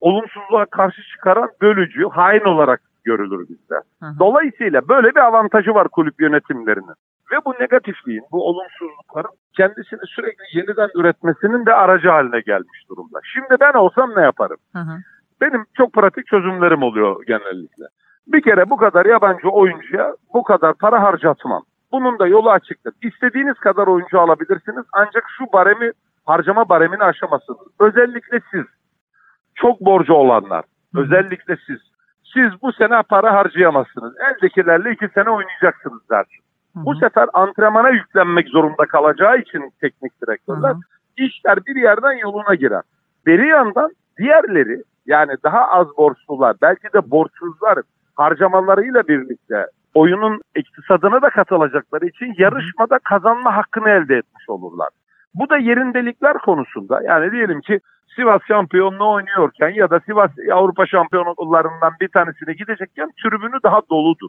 olumsuzluğa 0.00 0.66
karşı 0.66 1.02
çıkaran 1.02 1.48
bölücü, 1.62 2.04
hain 2.08 2.44
olarak 2.44 2.80
görülür 3.08 3.48
bizde. 3.48 3.74
Hı 4.02 4.06
hı. 4.06 4.18
Dolayısıyla 4.18 4.88
böyle 4.88 5.08
bir 5.14 5.20
avantajı 5.20 5.74
var 5.74 5.88
kulüp 5.88 6.20
yönetimlerinin. 6.20 6.98
Ve 7.32 7.36
bu 7.46 7.54
negatifliğin, 7.60 8.24
bu 8.32 8.48
olumsuzlukların 8.48 9.34
kendisini 9.56 10.00
sürekli 10.06 10.44
yeniden 10.58 10.88
üretmesinin 10.94 11.66
de 11.66 11.74
aracı 11.74 12.08
haline 12.08 12.40
gelmiş 12.40 12.88
durumda. 12.90 13.18
Şimdi 13.34 13.60
ben 13.60 13.72
olsam 13.72 14.10
ne 14.16 14.22
yaparım? 14.22 14.56
Hı 14.72 14.78
hı. 14.78 14.94
Benim 15.40 15.64
çok 15.74 15.92
pratik 15.92 16.26
çözümlerim 16.26 16.82
oluyor 16.82 17.26
genellikle. 17.26 17.84
Bir 18.26 18.42
kere 18.42 18.70
bu 18.70 18.76
kadar 18.76 19.06
yabancı 19.06 19.48
oyuncuya 19.48 20.14
bu 20.34 20.42
kadar 20.42 20.74
para 20.74 21.02
harcatmam. 21.02 21.62
Bunun 21.92 22.18
da 22.18 22.26
yolu 22.26 22.50
açıktır. 22.50 22.94
İstediğiniz 23.02 23.54
kadar 23.54 23.86
oyuncu 23.86 24.20
alabilirsiniz 24.20 24.84
ancak 24.92 25.24
şu 25.38 25.44
baremi 25.52 25.90
harcama 26.26 26.68
baremini 26.68 27.04
aşamazsınız. 27.04 27.68
Özellikle 27.80 28.40
siz. 28.50 28.64
Çok 29.54 29.80
borcu 29.80 30.12
olanlar. 30.12 30.64
Özellikle 30.94 31.56
siz. 31.66 31.78
Siz 32.34 32.62
bu 32.62 32.72
sene 32.72 33.02
para 33.02 33.34
harcayamazsınız. 33.34 34.14
Eldekilerle 34.30 34.92
iki 34.92 35.08
sene 35.08 35.30
oynayacaksınız 35.30 36.10
dersin. 36.10 36.42
Hı 36.76 36.84
Bu 36.84 36.94
sefer 36.94 37.28
antrenmana 37.32 37.90
yüklenmek 37.90 38.48
zorunda 38.48 38.86
kalacağı 38.86 39.38
için 39.38 39.72
teknik 39.80 40.22
direktörler 40.22 40.70
Hı 40.70 40.74
hı. 40.74 40.80
işler 41.16 41.66
bir 41.66 41.76
yerden 41.76 42.12
yoluna 42.12 42.54
girer. 42.54 42.82
Beri 43.26 43.48
yandan 43.48 43.90
diğerleri 44.18 44.82
yani 45.06 45.32
daha 45.44 45.68
az 45.68 45.86
borçlular 45.96 46.56
belki 46.62 46.92
de 46.94 47.10
borçsuzlar 47.10 47.78
harcamalarıyla 48.14 49.08
birlikte 49.08 49.66
oyunun 49.94 50.40
iktisadına 50.56 51.22
da 51.22 51.30
katılacakları 51.30 52.06
için 52.06 52.34
yarışmada 52.38 52.98
kazanma 52.98 53.56
hakkını 53.56 53.88
elde 53.88 54.16
etmiş 54.16 54.48
olurlar. 54.48 54.88
Bu 55.34 55.50
da 55.50 55.58
yerindelikler 55.58 56.38
konusunda 56.38 57.00
yani 57.02 57.32
diyelim 57.32 57.60
ki 57.60 57.80
Sivas 58.16 58.40
şampiyonluğu 58.48 59.12
oynuyorken 59.12 59.68
ya 59.68 59.90
da 59.90 60.00
Sivas 60.00 60.30
Avrupa 60.52 60.86
şampiyonluklarından 60.86 61.92
bir 62.00 62.08
tanesine 62.08 62.54
gidecekken 62.54 63.10
tribünü 63.22 63.62
daha 63.62 63.80
doludur. 63.90 64.28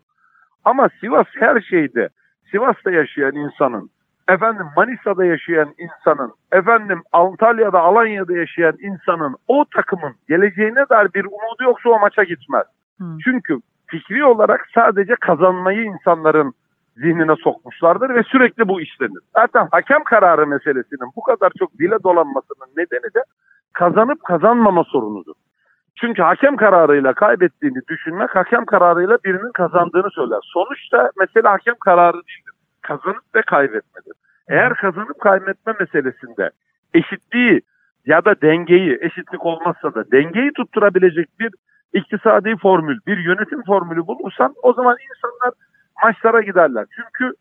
Ama 0.65 0.89
Sivas 0.99 1.27
her 1.39 1.61
şeyde 1.61 2.09
Sivas'ta 2.51 2.91
yaşayan 2.91 3.35
insanın, 3.35 3.89
efendim 4.29 4.65
Manisa'da 4.75 5.25
yaşayan 5.25 5.73
insanın, 5.77 6.33
efendim 6.51 7.01
Antalya'da, 7.11 7.79
Alanya'da 7.79 8.37
yaşayan 8.37 8.77
insanın 8.79 9.35
o 9.47 9.65
takımın 9.75 10.15
geleceğine 10.29 10.89
dair 10.89 11.13
bir 11.13 11.25
umudu 11.25 11.63
yoksa 11.63 11.89
o 11.89 11.99
maça 11.99 12.23
gitmez. 12.23 12.65
Hı. 12.97 13.05
Çünkü 13.23 13.57
fikri 13.87 14.25
olarak 14.25 14.67
sadece 14.75 15.15
kazanmayı 15.15 15.83
insanların 15.83 16.53
zihnine 17.01 17.35
sokmuşlardır 17.35 18.15
ve 18.15 18.23
sürekli 18.23 18.67
bu 18.67 18.81
işlenir. 18.81 19.21
Zaten 19.35 19.67
hakem 19.71 20.03
kararı 20.03 20.47
meselesinin 20.47 21.09
bu 21.15 21.21
kadar 21.21 21.51
çok 21.59 21.79
dile 21.79 22.03
dolanmasının 22.03 22.69
nedeni 22.77 23.13
de 23.15 23.23
kazanıp 23.73 24.23
kazanmama 24.23 24.83
sorunudur. 24.83 25.33
Çünkü 26.01 26.21
hakem 26.21 26.55
kararıyla 26.55 27.13
kaybettiğini 27.13 27.79
düşünmek 27.89 28.35
hakem 28.35 28.65
kararıyla 28.65 29.17
birinin 29.25 29.51
kazandığını 29.51 30.09
söyler. 30.11 30.39
Sonuçta 30.43 31.11
mesele 31.19 31.47
hakem 31.47 31.75
kararı 31.85 32.17
değildir. 32.17 32.53
Kazanıp 32.81 33.35
ve 33.35 33.41
kaybetmedir. 33.41 34.13
Eğer 34.49 34.73
kazanıp 34.73 35.19
kaybetme 35.21 35.73
meselesinde 35.79 36.49
eşitliği 36.93 37.61
ya 38.05 38.25
da 38.25 38.41
dengeyi, 38.41 38.97
eşitlik 39.01 39.45
olmazsa 39.45 39.93
da 39.93 40.11
dengeyi 40.11 40.51
tutturabilecek 40.53 41.27
bir 41.39 41.51
iktisadi 41.93 42.55
formül, 42.61 42.99
bir 43.07 43.17
yönetim 43.17 43.63
formülü 43.63 44.07
bulursan 44.07 44.53
o 44.63 44.73
zaman 44.73 44.95
insanlar 45.09 45.53
maçlara 46.03 46.41
giderler. 46.41 46.85
Çünkü 46.95 47.33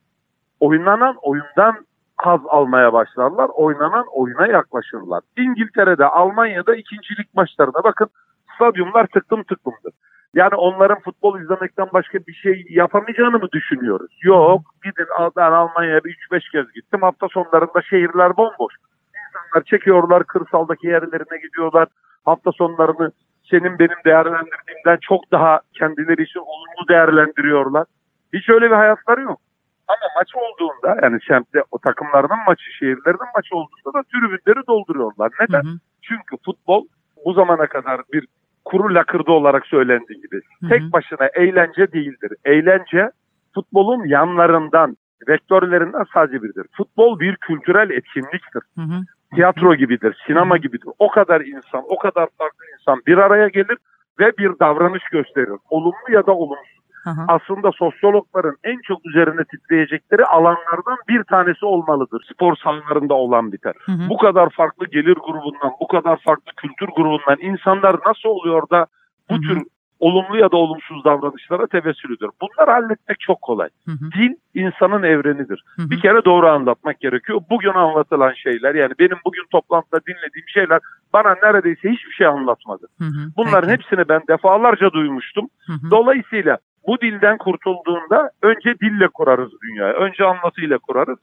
oynanan 0.60 1.16
oyundan 1.22 1.86
haz 2.16 2.40
almaya 2.48 2.92
başlarlar. 2.92 3.48
Oynanan 3.48 4.04
oyuna 4.12 4.46
yaklaşırlar. 4.46 5.22
İngiltere'de, 5.36 6.04
Almanya'da 6.04 6.74
ikincilik 6.76 7.34
maçlarına 7.34 7.84
bakın 7.84 8.08
stadyumlar 8.54 9.06
tıklım 9.06 9.42
tıklımdır. 9.42 9.92
Yani 10.34 10.54
onların 10.54 11.00
futbol 11.00 11.40
izlemekten 11.40 11.88
başka 11.92 12.18
bir 12.18 12.32
şey 12.32 12.66
yapamayacağını 12.68 13.38
mı 13.38 13.48
düşünüyoruz? 13.52 14.18
Yok. 14.22 14.62
Gidin 14.84 15.06
ben 15.36 15.52
Almanya'ya 15.52 16.04
bir 16.04 16.16
3-5 16.30 16.50
kez 16.52 16.72
gittim. 16.72 17.00
Hafta 17.02 17.28
sonlarında 17.28 17.82
şehirler 17.82 18.36
bomboş. 18.36 18.74
İnsanlar 19.18 19.64
çekiyorlar 19.64 20.24
kırsaldaki 20.24 20.86
yerlerine 20.86 21.38
gidiyorlar. 21.42 21.88
Hafta 22.24 22.52
sonlarını 22.52 23.12
senin 23.50 23.78
benim 23.78 23.96
değerlendirdiğimden 24.04 24.98
çok 25.00 25.32
daha 25.32 25.60
kendileri 25.74 26.22
için 26.22 26.40
olumlu 26.40 26.88
değerlendiriyorlar. 26.88 27.84
Hiç 28.32 28.48
öyle 28.48 28.70
bir 28.70 28.76
hayatları 28.76 29.20
yok. 29.20 29.40
Ama 29.88 30.08
maç 30.16 30.28
olduğunda 30.34 31.00
yani 31.02 31.18
semtte 31.28 31.62
o 31.70 31.78
takımlarının 31.78 32.44
maçı, 32.46 32.70
şehirlerinin 32.78 33.32
maçı 33.36 33.56
olduğunda 33.56 33.98
da 33.98 34.02
tribünleri 34.02 34.66
dolduruyorlar. 34.66 35.30
Hı 35.34 35.44
Neden? 35.44 35.62
hı. 35.62 35.78
Çünkü 36.02 36.36
futbol 36.44 36.86
bu 37.24 37.32
zamana 37.32 37.66
kadar 37.66 38.00
bir 38.12 38.26
kuru 38.64 38.94
lakırdı 38.94 39.30
olarak 39.32 39.66
söylendiği 39.66 40.20
gibi 40.20 40.36
Hı 40.36 40.66
hı. 40.66 40.68
tek 40.68 40.92
başına 40.92 41.26
eğlence 41.34 41.92
değildir. 41.92 42.32
Eğlence 42.44 43.10
futbolun 43.54 44.04
yanlarından, 44.04 44.96
vektörlerinden 45.28 46.04
sadece 46.14 46.42
biridir. 46.42 46.66
Futbol 46.76 47.20
bir 47.20 47.36
kültürel 47.36 47.90
etkinliktir. 47.90 48.62
Hı 48.74 48.80
hı. 48.80 49.00
Tiyatro 49.34 49.74
gibidir, 49.74 50.16
sinema 50.26 50.56
gibidir. 50.56 50.88
O 50.98 51.10
kadar 51.10 51.40
insan, 51.40 51.82
o 51.88 51.98
kadar 51.98 52.28
farklı 52.38 52.64
insan 52.80 53.02
bir 53.06 53.18
araya 53.18 53.48
gelir 53.48 53.78
ve 54.20 54.32
bir 54.38 54.58
davranış 54.60 55.02
gösterir. 55.12 55.58
Olumlu 55.70 56.10
ya 56.10 56.26
da 56.26 56.32
olumsuz. 56.32 56.77
Hı. 57.04 57.10
Aslında 57.28 57.70
sosyologların 57.72 58.56
en 58.64 58.78
çok 58.84 59.06
üzerine 59.06 59.44
titreyecekleri 59.44 60.24
alanlardan 60.24 60.98
bir 61.08 61.24
tanesi 61.24 61.66
olmalıdır. 61.66 62.26
Spor 62.32 62.56
sahalarında 62.56 63.14
olan 63.14 63.52
biter. 63.52 63.74
Hı 63.86 63.92
hı. 63.92 64.08
Bu 64.08 64.16
kadar 64.16 64.50
farklı 64.50 64.86
gelir 64.86 65.14
grubundan, 65.14 65.72
bu 65.80 65.88
kadar 65.88 66.16
farklı 66.16 66.52
kültür 66.56 66.88
grubundan 66.96 67.36
insanlar 67.40 67.96
nasıl 68.06 68.28
oluyor 68.28 68.62
da 68.70 68.86
bu 69.30 69.34
Hı 69.34 69.38
hı. 69.38 69.42
tür 69.42 69.62
olumlu 70.00 70.36
ya 70.36 70.52
da 70.52 70.56
olumsuz 70.56 71.04
davranışlara 71.04 71.66
tevessül 71.66 72.16
ediyor. 72.16 72.30
Bunları 72.40 72.70
halletmek 72.70 73.20
çok 73.20 73.42
kolay. 73.42 73.68
Hı 73.84 73.92
hı. 73.92 74.12
Dil 74.12 74.34
insanın 74.54 75.02
evrenidir. 75.02 75.64
Hı 75.76 75.82
hı. 75.82 75.90
Bir 75.90 76.00
kere 76.00 76.24
doğru 76.24 76.48
anlatmak 76.48 77.00
gerekiyor. 77.00 77.40
Bugün 77.50 77.72
anlatılan 77.72 78.32
şeyler 78.32 78.74
yani 78.74 78.92
benim 78.98 79.16
bugün 79.24 79.44
toplantıda 79.50 80.00
dinlediğim 80.06 80.48
şeyler 80.48 80.80
bana 81.12 81.36
neredeyse 81.42 81.90
hiçbir 81.90 82.12
şey 82.12 82.26
anlatmadı. 82.26 82.86
Hı 82.98 83.04
hı. 83.04 83.30
Bunların 83.36 83.68
Peki. 83.68 83.72
hepsini 83.72 84.08
ben 84.08 84.20
defalarca 84.28 84.92
duymuştum. 84.92 85.48
Hı 85.66 85.72
hı. 85.72 85.90
Dolayısıyla 85.90 86.58
bu 86.88 87.00
dilden 87.00 87.38
kurtulduğunda 87.38 88.30
önce 88.42 88.70
dille 88.82 89.08
kurarız 89.14 89.50
dünyayı. 89.62 89.94
Önce 89.94 90.24
anlatıyla 90.24 90.78
kurarız. 90.78 91.18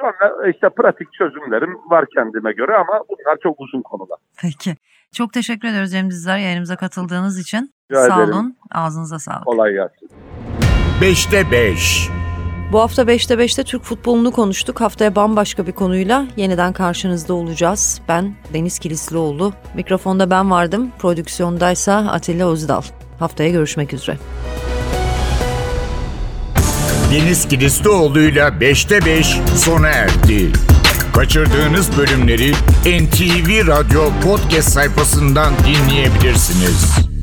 Sonra 0.00 0.50
işte 0.50 0.68
pratik 0.68 1.12
çözümlerim 1.12 1.74
var 1.90 2.04
kendime 2.14 2.52
göre 2.52 2.74
ama 2.76 3.00
bunlar 3.08 3.36
çok 3.42 3.60
uzun 3.60 3.82
konular. 3.82 4.18
Peki. 4.42 4.74
Çok 5.12 5.32
teşekkür 5.32 5.68
ediyoruz 5.68 5.92
Cem 5.92 6.10
Dizdar 6.10 6.38
yayınımıza 6.38 6.76
katıldığınız 6.76 7.38
için. 7.40 7.70
Rica 7.90 8.00
Sağ 8.00 8.16
ederim. 8.22 8.34
olun. 8.34 8.56
Ağzınıza 8.70 9.18
sağlık. 9.18 9.44
Kolay 9.44 9.72
gelsin. 9.72 10.08
5'te 11.00 11.50
5. 11.50 12.08
Bu 12.72 12.80
hafta 12.80 13.02
5'te 13.02 13.34
5'te 13.34 13.64
Türk 13.64 13.82
futbolunu 13.82 14.32
konuştuk. 14.32 14.80
Haftaya 14.80 15.16
bambaşka 15.16 15.66
bir 15.66 15.72
konuyla 15.72 16.24
yeniden 16.36 16.72
karşınızda 16.72 17.34
olacağız. 17.34 18.02
Ben 18.08 18.34
Deniz 18.54 18.78
Kilislioğlu. 18.78 19.52
Mikrofonda 19.74 20.30
ben 20.30 20.50
vardım. 20.50 20.90
Prodüksiyondaysa 20.98 21.96
Atilla 21.96 22.50
Özdal. 22.52 22.82
Haftaya 23.18 23.50
görüşmek 23.50 23.92
üzere. 23.92 24.16
Deniz 27.14 27.48
Kilislioğlu'yla 27.48 28.48
5'te 28.48 29.06
5 29.06 29.26
sona 29.56 29.88
erdi. 29.88 30.52
Kaçırdığınız 31.12 31.98
bölümleri 31.98 32.52
NTV 32.86 33.66
Radyo 33.66 34.10
podcast 34.24 34.68
sayfasından 34.68 35.52
dinleyebilirsiniz. 35.66 37.13